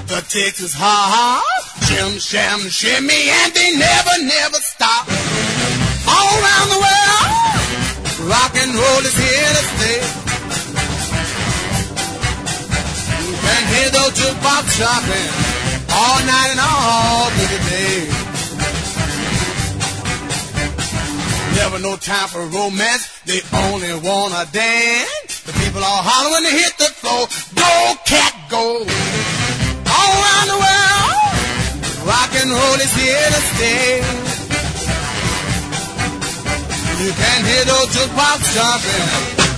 [0.06, 1.42] the Texas ha ha,
[1.82, 5.02] shim sham shimmy, and they never never stop.
[6.06, 7.30] All around the world,
[8.30, 9.98] rock and roll is here to stay.
[13.18, 15.30] You can hear those jukebox chopping
[15.90, 17.98] all night and all through the day.
[21.58, 25.23] Never no time for romance, they only wanna dance.
[25.46, 28.80] The people all holler when they hit the floor, go cat go.
[29.84, 34.00] All around the world, rock and roll is here to stay.
[37.04, 39.04] You can hear those jukebox jumping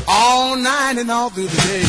[0.08, 1.86] all night and all through the day.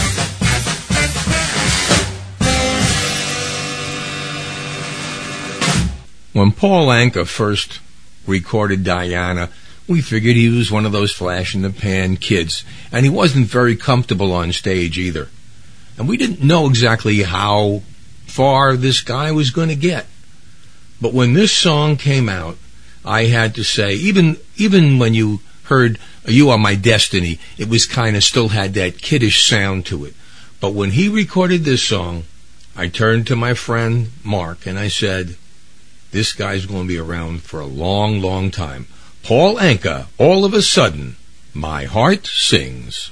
[6.33, 7.79] When Paul Anka first
[8.27, 9.49] recorded Diana,
[9.87, 13.47] we figured he was one of those flash in the pan kids, and he wasn't
[13.47, 15.29] very comfortable on stage either.
[15.97, 17.81] And we didn't know exactly how
[18.25, 20.05] far this guy was going to get.
[20.99, 22.57] But when this song came out,
[23.05, 27.85] I had to say, even even when you heard "You Are My Destiny," it was
[27.85, 30.13] kind of still had that kiddish sound to it.
[30.59, 32.23] But when he recorded this song,
[32.75, 35.35] I turned to my friend Mark and I said,
[36.11, 38.87] "This guy's going to be around for a long, long time."
[39.27, 41.17] Paul Anka, all of a sudden,
[41.53, 43.11] my heart sings.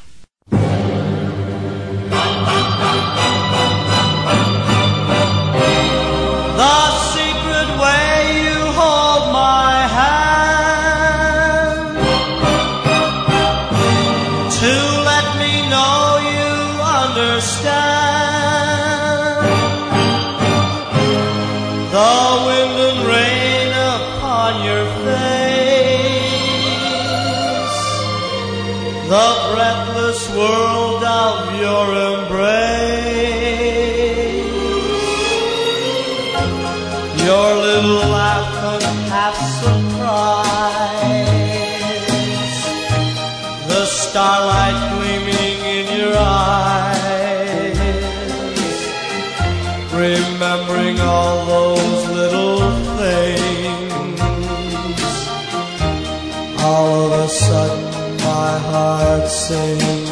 [58.75, 60.09] Heart sings.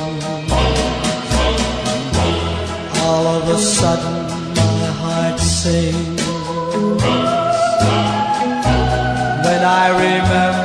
[3.06, 4.18] All of a sudden,
[4.56, 6.22] my heart sings.
[9.46, 10.63] When I remember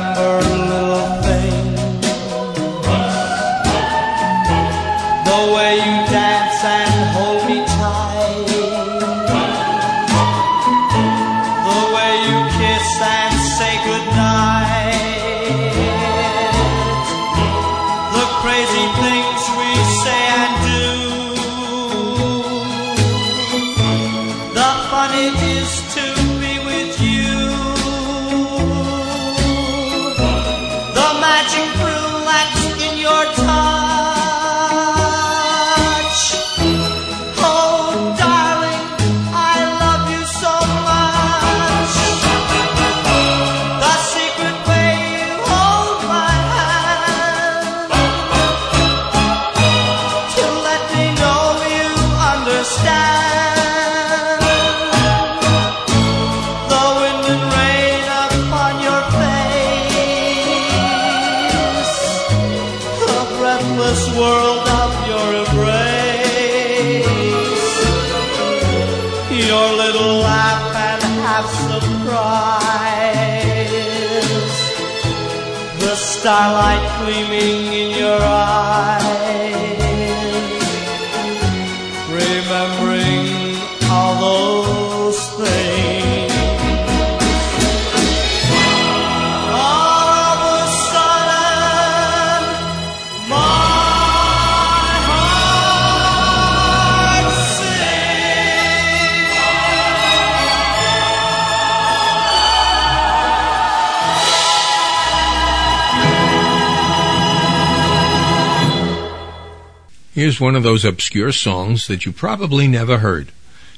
[110.19, 113.31] Here's one of those obscure songs that you probably never heard.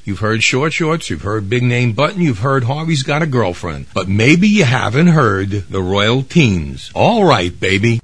[0.04, 3.86] You've heard Short Shorts, you've heard Big Name Button, you've heard Harvey's Got a Girlfriend,
[3.94, 6.90] but maybe you haven't heard the Royal Teens.
[6.96, 8.00] All right, baby.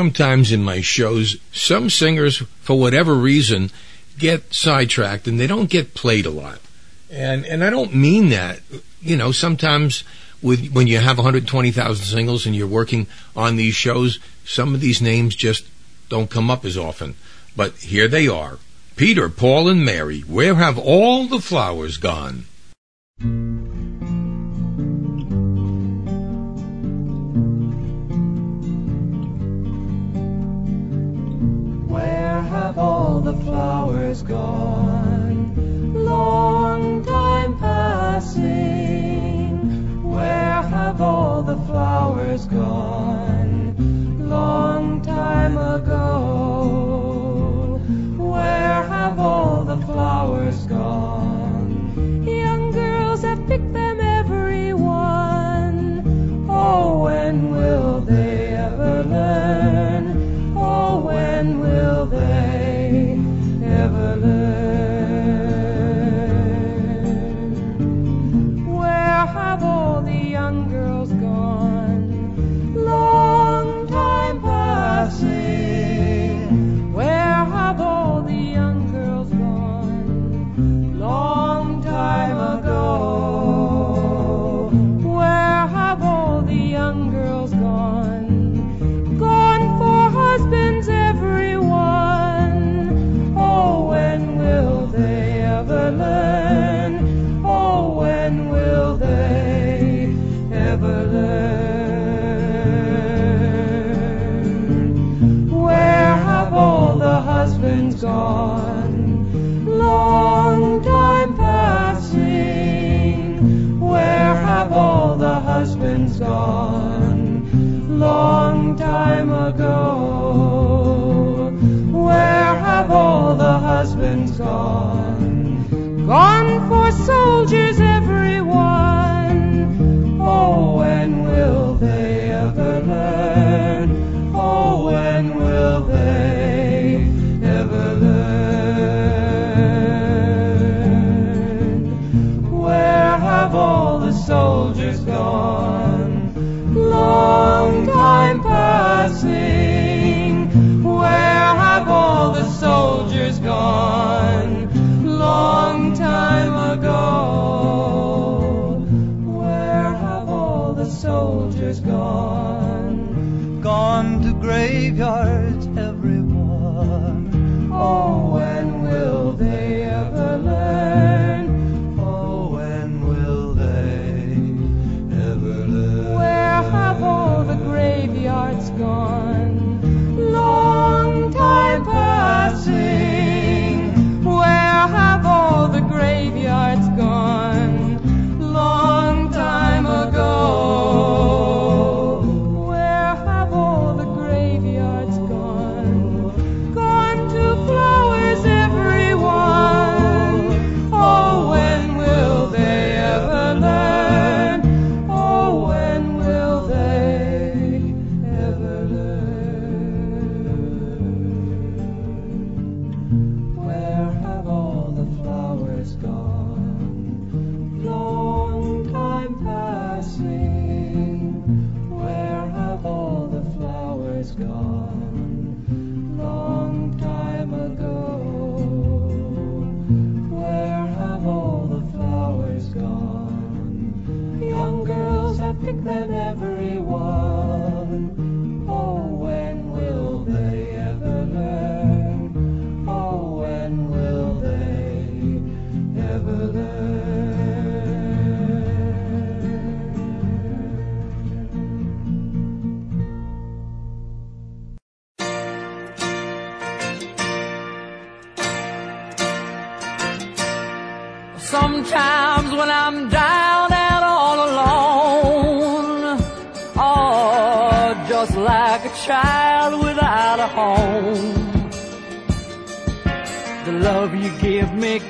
[0.00, 3.70] sometimes in my shows, some singers, for whatever reason,
[4.18, 6.58] get sidetracked and they don't get played a lot.
[7.10, 8.60] And, and I don't mean that.
[9.02, 10.02] You know, sometimes
[10.40, 15.02] with, when you have 120,000 singles and you're working on these shows, some of these
[15.02, 15.66] names just
[16.08, 17.14] don't come up as often.
[17.54, 18.58] But here they are.
[18.96, 22.46] Peter, Paul, and Mary, where have all the flowers gone?
[34.10, 38.42] years gone, long time passing.
[40.02, 43.76] Where have all the flowers gone?
[44.28, 47.00] Long time ago.
[48.18, 50.49] Where have all the flowers?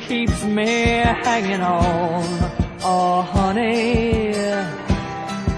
[0.07, 2.25] keeps me hanging on.
[2.83, 4.35] Oh, honey,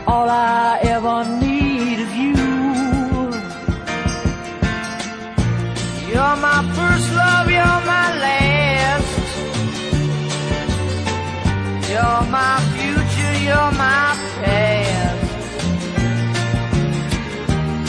[0.06, 2.36] all I ever need is you.
[6.10, 9.08] You're my first love, you're my last.
[11.90, 15.22] You're my future, you're my past.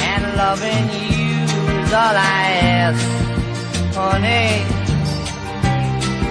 [0.09, 1.43] And loving you
[1.83, 2.43] is all I
[2.81, 4.72] ask, honey.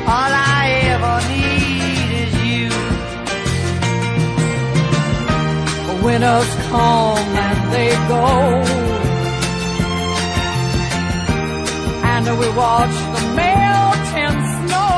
[0.04, 2.70] All I ever need is you.
[6.04, 8.26] Winters come and they go.
[12.12, 14.96] And we watch the melting snow.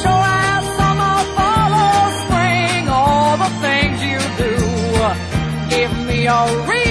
[0.00, 4.52] Sure as summer follows spring, all the things you do
[5.70, 6.30] give me a
[6.66, 6.81] reason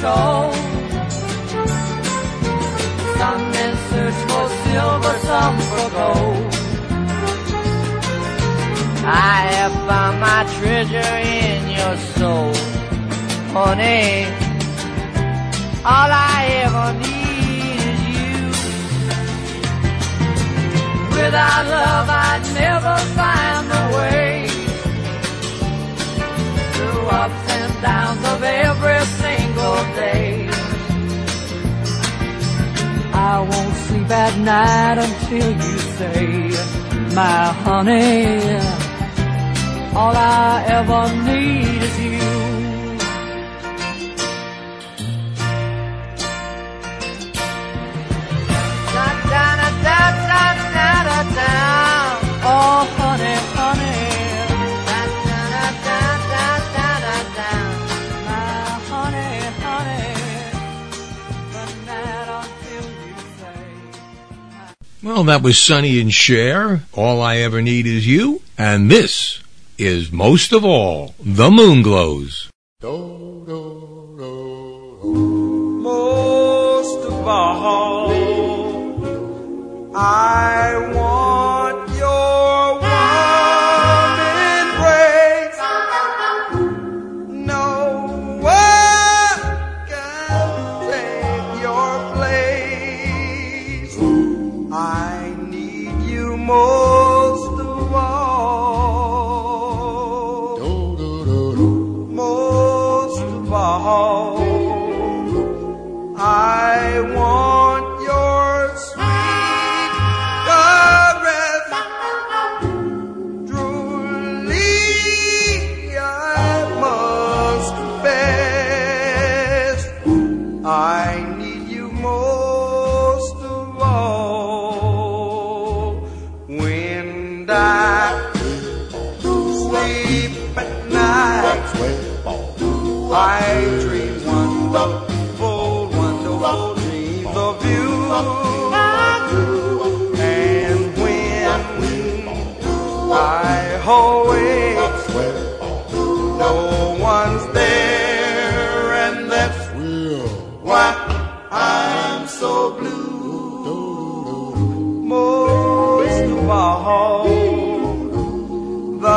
[0.00, 0.54] Told.
[3.18, 6.54] Some men search for silver, some for gold.
[9.04, 12.54] I have found my treasure in your soul,
[13.52, 14.26] honey.
[15.84, 18.34] All I ever need is you.
[21.10, 24.46] Without love, I'd never find the way
[26.74, 29.17] through ups and downs of every
[29.68, 30.48] single day.
[33.12, 36.26] I won't sleep at night until you say,
[37.14, 38.38] my honey,
[39.94, 41.97] all I ever need is
[65.18, 66.82] Well, that was Sonny and Cher.
[66.92, 68.40] All I ever need is you.
[68.56, 69.42] And this
[69.76, 72.48] is most of all, the moon glows.
[72.80, 72.98] Most
[77.04, 78.12] of all,
[79.96, 80.97] I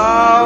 [0.02, 0.41] the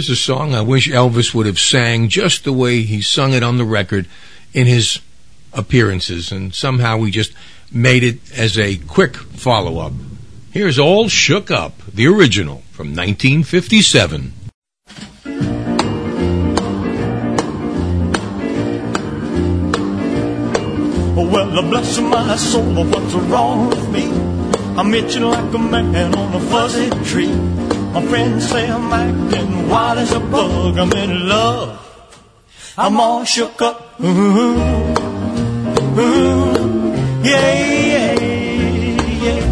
[0.00, 3.42] Here's a song I wish Elvis would have sang just the way he sung it
[3.42, 4.08] on the record
[4.54, 4.98] in his
[5.52, 7.34] appearances, and somehow we just
[7.70, 9.92] made it as a quick follow up.
[10.52, 14.32] Here's All Shook Up, the original from 1957.
[21.14, 24.10] Oh, well, bless my soul, what's wrong with me?
[24.78, 27.69] I'm itching like a man on a fuzzy tree.
[27.92, 30.78] My friends say I'm acting wild as a bug.
[30.78, 31.76] I'm in love.
[32.78, 34.00] I'm all shook up.
[34.00, 34.06] Ooh,
[35.98, 37.52] ooh, yeah,
[37.92, 38.14] yeah,
[39.26, 39.42] yeah.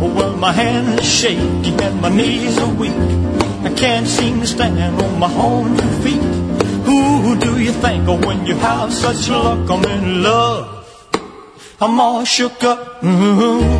[0.00, 2.94] Well, my hands are shaky and my knees are weak.
[3.64, 6.22] I can't seem to stand on my own two feet.
[6.86, 9.68] Who do you think of when you have such luck?
[9.68, 10.86] I'm in love.
[11.80, 13.02] I'm all shook up.
[13.02, 13.79] Ooh,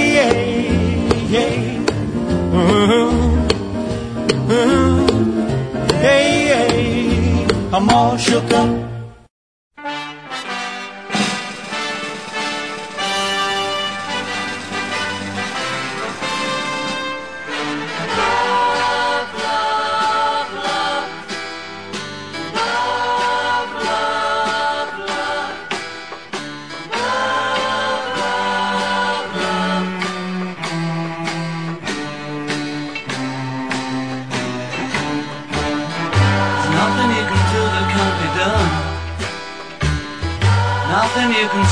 [7.73, 8.90] I'm all shook up.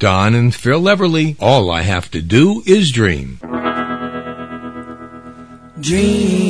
[0.00, 3.38] Don and Phil Everly, All I Have to Do Is Dream.
[5.78, 6.49] Dream,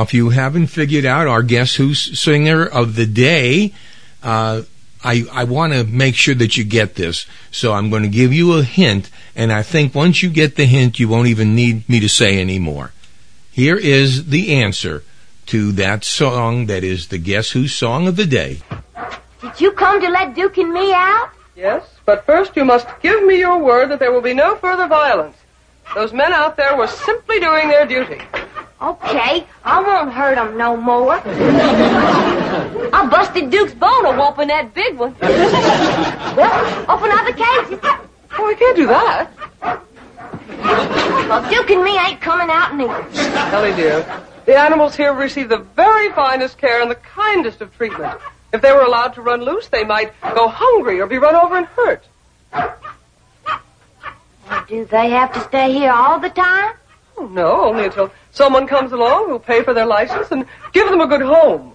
[0.00, 3.74] now if you haven't figured out our Guess Who's singer of the day,
[4.22, 4.62] uh,
[5.04, 7.26] I, I want to make sure that you get this.
[7.50, 10.64] So I'm going to give you a hint, and I think once you get the
[10.64, 12.92] hint, you won't even need me to say any more.
[13.52, 15.02] Here is the answer
[15.46, 18.62] to that song that is the Guess Who song of the day.
[19.42, 21.30] Did you come to let Duke and me out?
[21.54, 24.86] Yes, but first you must give me your word that there will be no further
[24.86, 25.36] violence.
[25.94, 28.22] Those men out there were simply doing their duty.
[28.82, 31.20] Okay, I won't hurt 'em no more.
[31.24, 35.14] I busted Duke's bone a whooping that big one.
[35.20, 37.78] well, open other cages.
[38.38, 39.30] Oh, I can't do that.
[41.28, 43.06] Well, Duke and me ain't coming out neither.
[43.54, 44.04] Ellie, dear,
[44.46, 48.18] the animals here receive the very finest care and the kindest of treatment.
[48.52, 51.56] If they were allowed to run loose, they might go hungry or be run over
[51.56, 52.02] and hurt.
[52.52, 52.74] Well,
[54.68, 56.74] do they have to stay here all the time?
[57.20, 61.02] Oh, no, only until someone comes along who'll pay for their license and give them
[61.02, 61.74] a good home.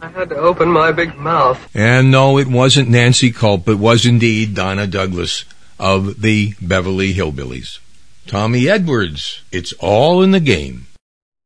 [0.00, 1.64] I had to open my big mouth.
[1.76, 5.44] And no, it wasn't Nancy Kulp, it was indeed Donna Douglas
[5.78, 7.78] of the Beverly Hillbillies.
[8.26, 10.88] Tommy Edwards, it's all in the game.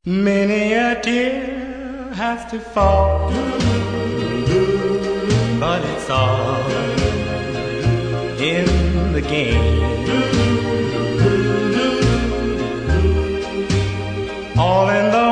[0.07, 3.31] Many a tear has to fall,
[5.61, 6.63] but it's all
[8.41, 9.94] in the game.
[14.75, 15.24] All in the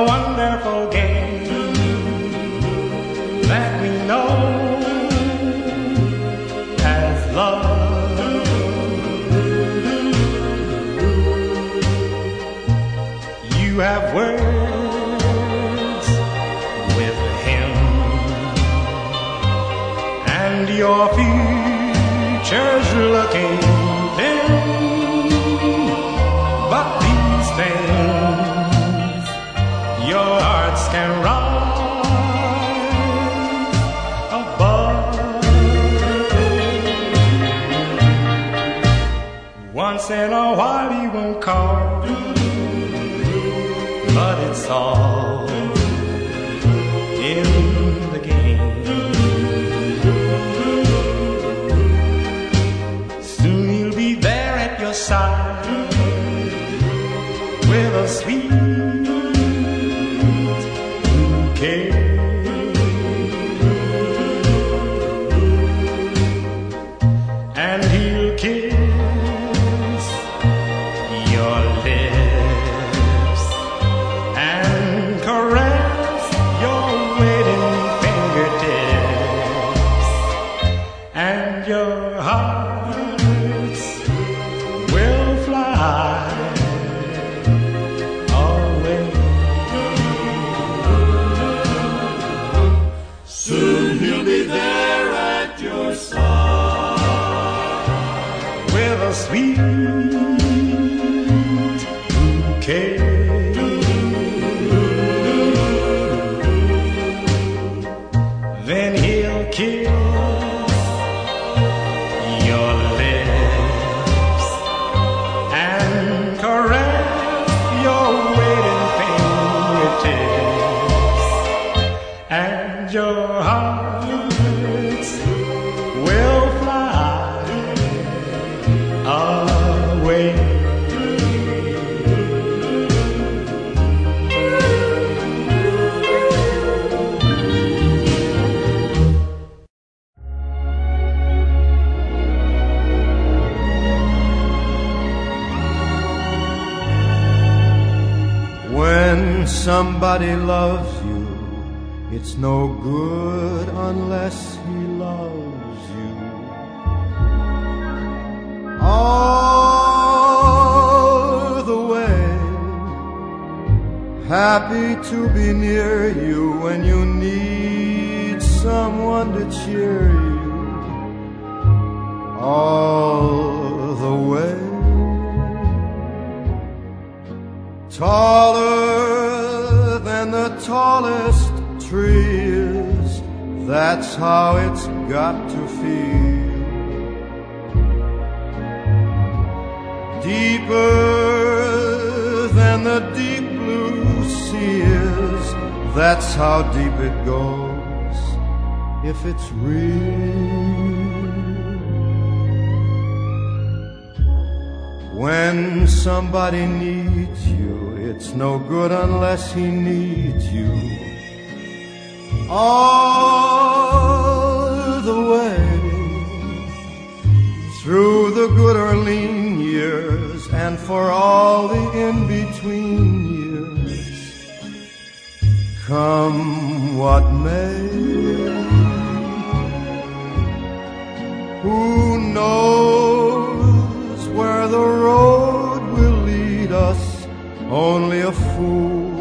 [231.62, 237.26] Who knows where the road will lead us?
[237.70, 239.12] Only a fool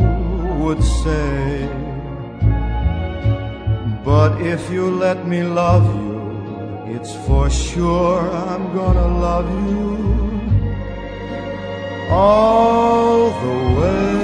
[0.62, 1.70] would say.
[4.04, 9.90] But if you let me love you, it's for sure I'm gonna love you
[12.10, 14.21] all the way.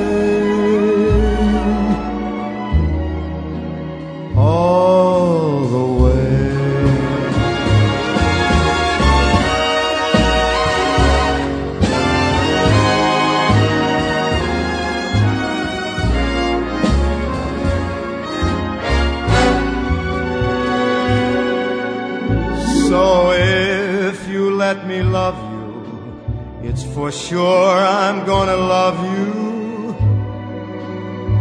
[25.08, 29.48] Love you, it's for sure I'm gonna love you.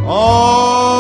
[0.07, 0.96] All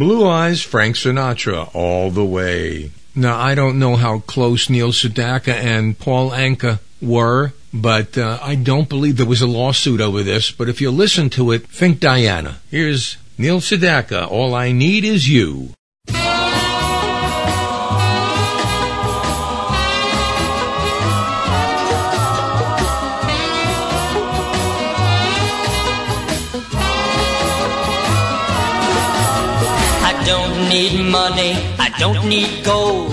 [0.00, 2.90] Blue Eyes, Frank Sinatra, all the way.
[3.14, 8.54] Now, I don't know how close Neil Sedaka and Paul Anka were, but uh, I
[8.54, 10.52] don't believe there was a lawsuit over this.
[10.52, 12.60] But if you listen to it, think Diana.
[12.70, 15.74] Here's Neil Sedaka, All I Need Is You.
[30.70, 33.10] Need money, I don't need gold.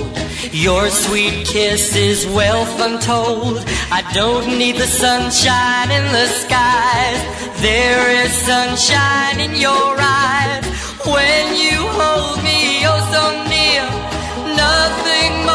[0.51, 3.65] Your sweet kiss is wealth untold.
[3.91, 7.19] I don't need the sunshine in the skies.
[7.59, 10.65] There is sunshine in your eyes.
[11.13, 13.85] When you hold me oh so near,
[14.65, 15.46] nothing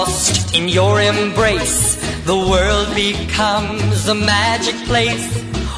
[0.00, 5.28] lost in your embrace, the world becomes a magic place.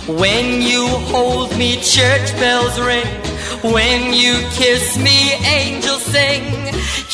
[0.07, 3.13] When you hold me, church bells ring.
[3.77, 5.19] When you kiss me,
[5.61, 6.45] angels sing.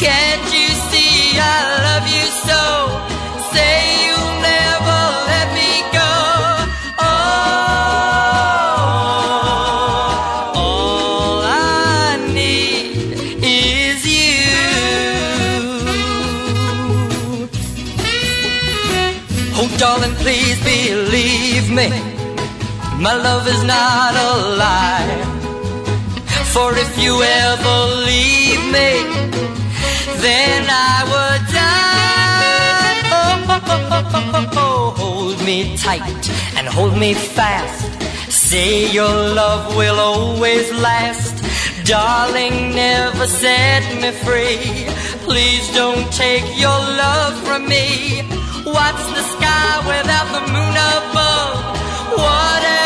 [0.05, 1.13] Can't you see
[1.57, 2.63] I love you so?
[3.53, 4.18] Say you'll
[21.79, 21.89] me.
[23.07, 24.31] My love is not a
[24.63, 25.11] lie.
[26.53, 27.79] For if you ever
[28.11, 28.91] leave me,
[30.25, 32.97] then I would die.
[33.15, 33.45] Oh,
[34.57, 36.23] oh, oh, me tight
[36.57, 37.87] and hold me fast.
[38.49, 41.35] Say your love will always last.
[41.85, 44.67] Darling, never set me free.
[45.27, 48.38] Please don't take your love from me.
[48.65, 51.79] What's the sky without the moon above?
[52.19, 52.78] What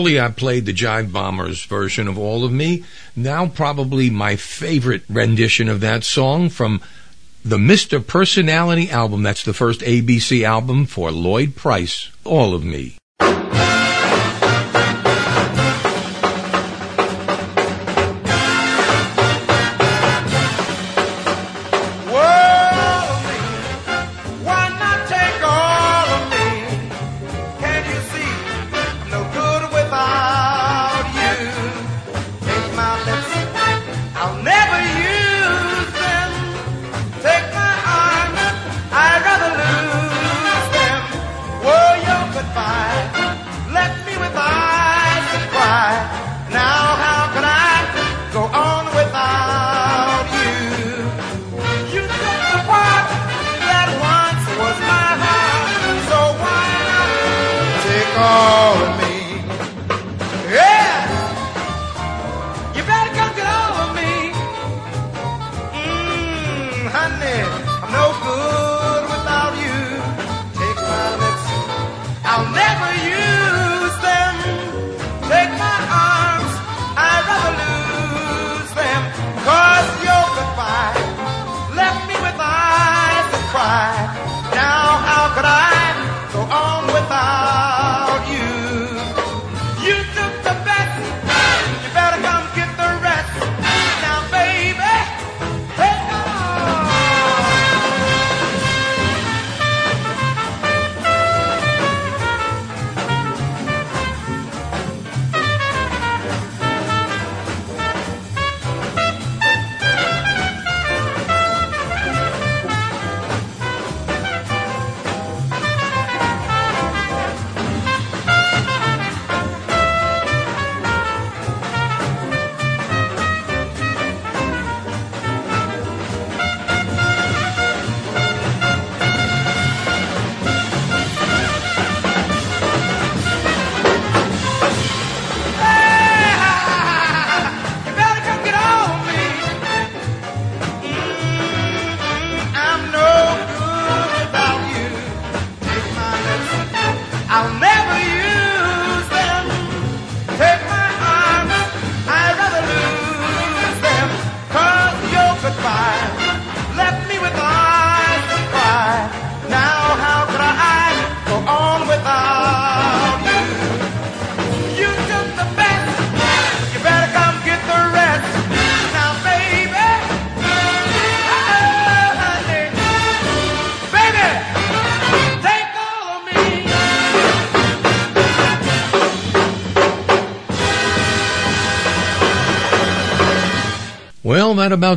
[0.00, 2.84] Early I played the Jive Bombers version of All of Me.
[3.14, 6.80] Now probably my favorite rendition of that song from
[7.44, 8.04] the Mr.
[8.04, 9.22] Personality album.
[9.22, 12.08] That's the first ABC album for Lloyd Price.
[12.24, 12.96] All of Me.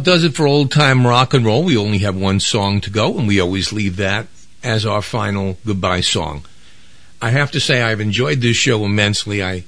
[0.04, 1.64] Does it for old time rock and roll.
[1.64, 4.28] We only have one song to go, and we always leave that
[4.64, 6.46] as our final goodbye song.
[7.22, 9.44] I have to say, I've enjoyed this show immensely.
[9.44, 9.64] I,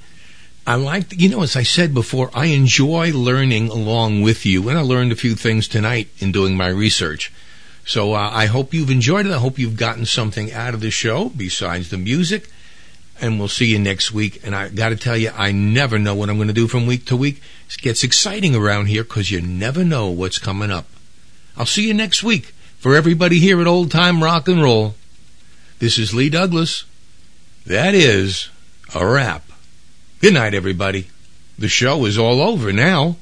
[0.68, 4.78] I like, you know, as I said before, I enjoy learning along with you, and
[4.78, 7.32] I learned a few things tonight in doing my research.
[7.86, 9.32] So uh, I hope you've enjoyed it.
[9.32, 12.50] I hope you've gotten something out of the show besides the music.
[13.26, 14.42] And we'll see you next week.
[14.46, 16.86] And I got to tell you, I never know what I'm going to do from
[16.86, 17.42] week to week.
[17.68, 20.86] It gets exciting around here because you never know what's coming up.
[21.58, 22.54] I'll see you next week.
[22.78, 24.94] For everybody here at Old Time Rock and Roll,
[25.80, 26.86] this is Lee Douglas.
[27.66, 28.50] That is
[28.94, 29.50] a wrap.
[30.22, 31.08] Good night, everybody.
[31.58, 33.16] The show is all over now.